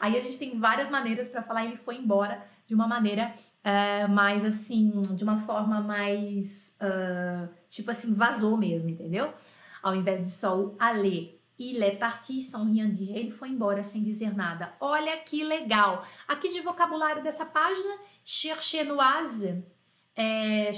[0.00, 3.34] Aí a gente tem várias maneiras para falar ele foi embora de uma maneira
[3.64, 9.32] uh, mais assim, de uma forma mais uh, tipo assim, vazou mesmo, entendeu?
[9.82, 11.38] Ao invés de só o aller.
[11.58, 13.16] Il est parti sans rien dire.
[13.16, 14.72] Ele foi embora sem dizer nada.
[14.80, 16.04] Olha que legal.
[16.26, 19.62] Aqui de vocabulário dessa página, cherchenoise.
[20.20, 20.70] É,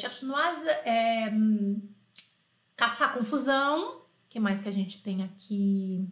[0.84, 1.88] é hum,
[2.76, 3.98] caçar confusão.
[3.98, 6.08] O que mais que a gente tem aqui?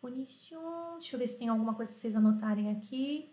[0.00, 0.98] Punition.
[0.98, 3.32] Deixa eu ver se tem alguma coisa pra vocês anotarem aqui.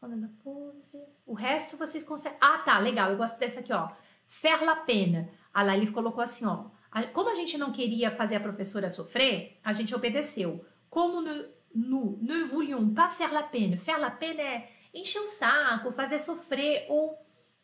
[0.00, 0.98] Da pose.
[1.26, 2.38] O resto vocês conseguem.
[2.40, 3.10] Ah, tá, legal.
[3.10, 3.90] Eu gosto dessa aqui, ó.
[4.24, 5.28] Faire la pena.
[5.52, 6.70] A Lali colocou assim, ó.
[7.12, 10.64] Como a gente não queria fazer a professora sofrer, a gente obedeceu.
[10.88, 13.76] Como no, no ne voulions pas faire la peine.
[13.76, 17.18] Faire la peine é encher o saco, fazer sofrer ou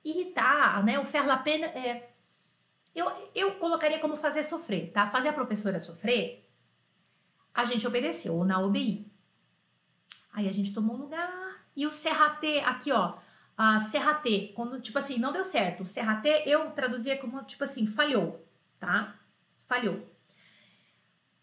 [0.04, 0.98] irritar, né?
[0.98, 2.10] O faire peine é...
[2.94, 5.06] Eu, eu colocaria como fazer sofrer, tá?
[5.06, 6.48] Fazer a professora sofrer,
[7.54, 9.10] a gente obedeceu, ou na OBI.
[10.32, 11.66] Aí a gente tomou lugar.
[11.74, 13.18] E o serraté, aqui ó,
[13.56, 15.82] a serraté, quando tipo assim, não deu certo.
[15.82, 18.46] O serraté eu traduzia como tipo assim, falhou,
[18.78, 19.18] tá?
[19.66, 20.15] Falhou.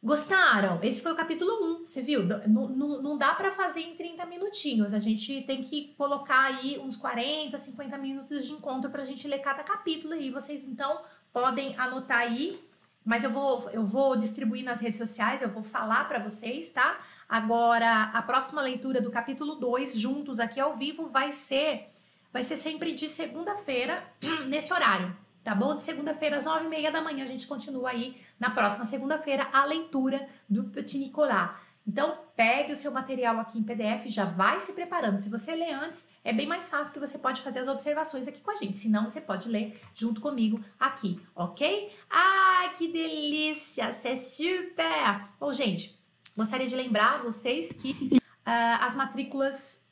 [0.03, 0.79] Gostaram?
[0.83, 2.23] Esse foi o capítulo 1, você viu?
[2.25, 4.93] Não, não, dá para fazer em 30 minutinhos.
[4.93, 9.39] A gente tem que colocar aí uns 40, 50 minutos de encontro pra gente ler
[9.39, 10.29] cada capítulo aí.
[10.29, 11.01] Vocês então
[11.31, 12.61] podem anotar aí,
[13.05, 16.99] mas eu vou, eu vou distribuir nas redes sociais, eu vou falar para vocês, tá?
[17.29, 21.89] Agora, a próxima leitura do capítulo 2, juntos aqui ao vivo, vai ser
[22.33, 24.03] vai ser sempre de segunda-feira,
[24.49, 25.75] nesse horário, tá bom?
[25.75, 29.47] De segunda-feira às nove e meia da manhã, a gente continua aí na próxima segunda-feira
[29.51, 31.51] a leitura do Petit Nicolas.
[31.85, 35.21] Então, pegue o seu material aqui em PDF, já vai se preparando.
[35.21, 38.39] Se você ler antes, é bem mais fácil que você pode fazer as observações aqui
[38.39, 38.73] com a gente.
[38.73, 41.93] Se não, você pode ler junto comigo aqui, ok?
[42.09, 43.91] Ah, que delícia!
[44.03, 45.27] É super!
[45.37, 45.99] Bom, gente,
[46.37, 48.17] gostaria de lembrar vocês que
[48.47, 49.82] uh, as matrículas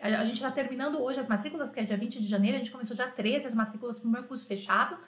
[0.00, 2.70] a gente está terminando hoje as matrículas, que é dia 20 de janeiro, a gente
[2.70, 4.98] começou dia 13 as matrículas para o meu curso fechado.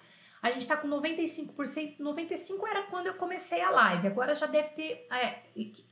[0.43, 1.99] A gente está com 95%.
[2.01, 4.09] 95% era quando eu comecei a live.
[4.09, 5.07] Agora já deve ter.
[5.09, 5.41] É,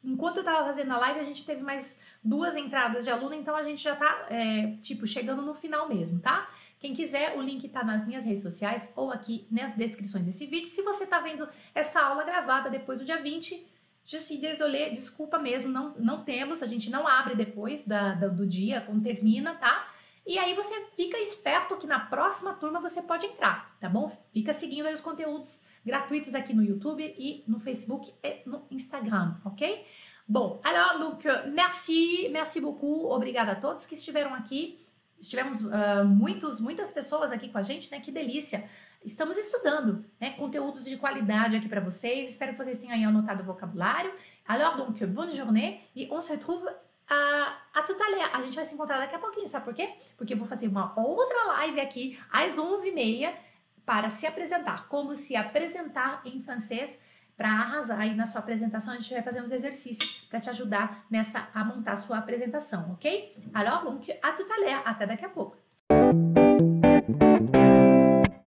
[0.02, 3.54] enquanto eu estava fazendo a live, a gente teve mais duas entradas de aluno, então
[3.54, 6.50] a gente já está, é, tipo, chegando no final mesmo, tá?
[6.80, 10.66] Quem quiser, o link está nas minhas redes sociais ou aqui nas descrições desse vídeo.
[10.66, 13.69] Se você está vendo essa aula gravada depois do dia 20,
[14.10, 18.26] je suis désolé, desculpa mesmo, não, não temos, a gente não abre depois da, da
[18.26, 19.88] do dia, quando termina, tá?
[20.26, 24.10] E aí você fica esperto que na próxima turma você pode entrar, tá bom?
[24.32, 29.36] Fica seguindo aí os conteúdos gratuitos aqui no YouTube e no Facebook e no Instagram,
[29.44, 29.86] ok?
[30.26, 34.84] Bom, alors, donc, merci, merci beaucoup, obrigada a todos que estiveram aqui.
[35.20, 38.00] Estivemos uh, muitos, muitas pessoas aqui com a gente, né?
[38.00, 38.68] Que delícia!
[39.02, 40.32] Estamos estudando, né?
[40.32, 42.28] Conteúdos de qualidade aqui para vocês.
[42.28, 44.12] Espero que vocês tenham anotado o vocabulário.
[44.46, 46.68] Alors, donc, bonne journée e on se retrouve
[47.08, 48.22] a, a Tutalé.
[48.30, 49.90] A gente vai se encontrar daqui a pouquinho, sabe por quê?
[50.18, 53.32] Porque eu vou fazer uma outra live aqui às 11h30
[53.86, 54.86] para se apresentar.
[54.88, 57.00] Como se apresentar em francês
[57.38, 58.92] para arrasar aí na sua apresentação.
[58.92, 62.92] A gente vai fazer uns exercícios para te ajudar nessa a montar a sua apresentação,
[62.92, 63.34] ok?
[63.54, 64.82] Alors, donc, a tout à l'heure.
[64.84, 65.56] Até daqui a pouco.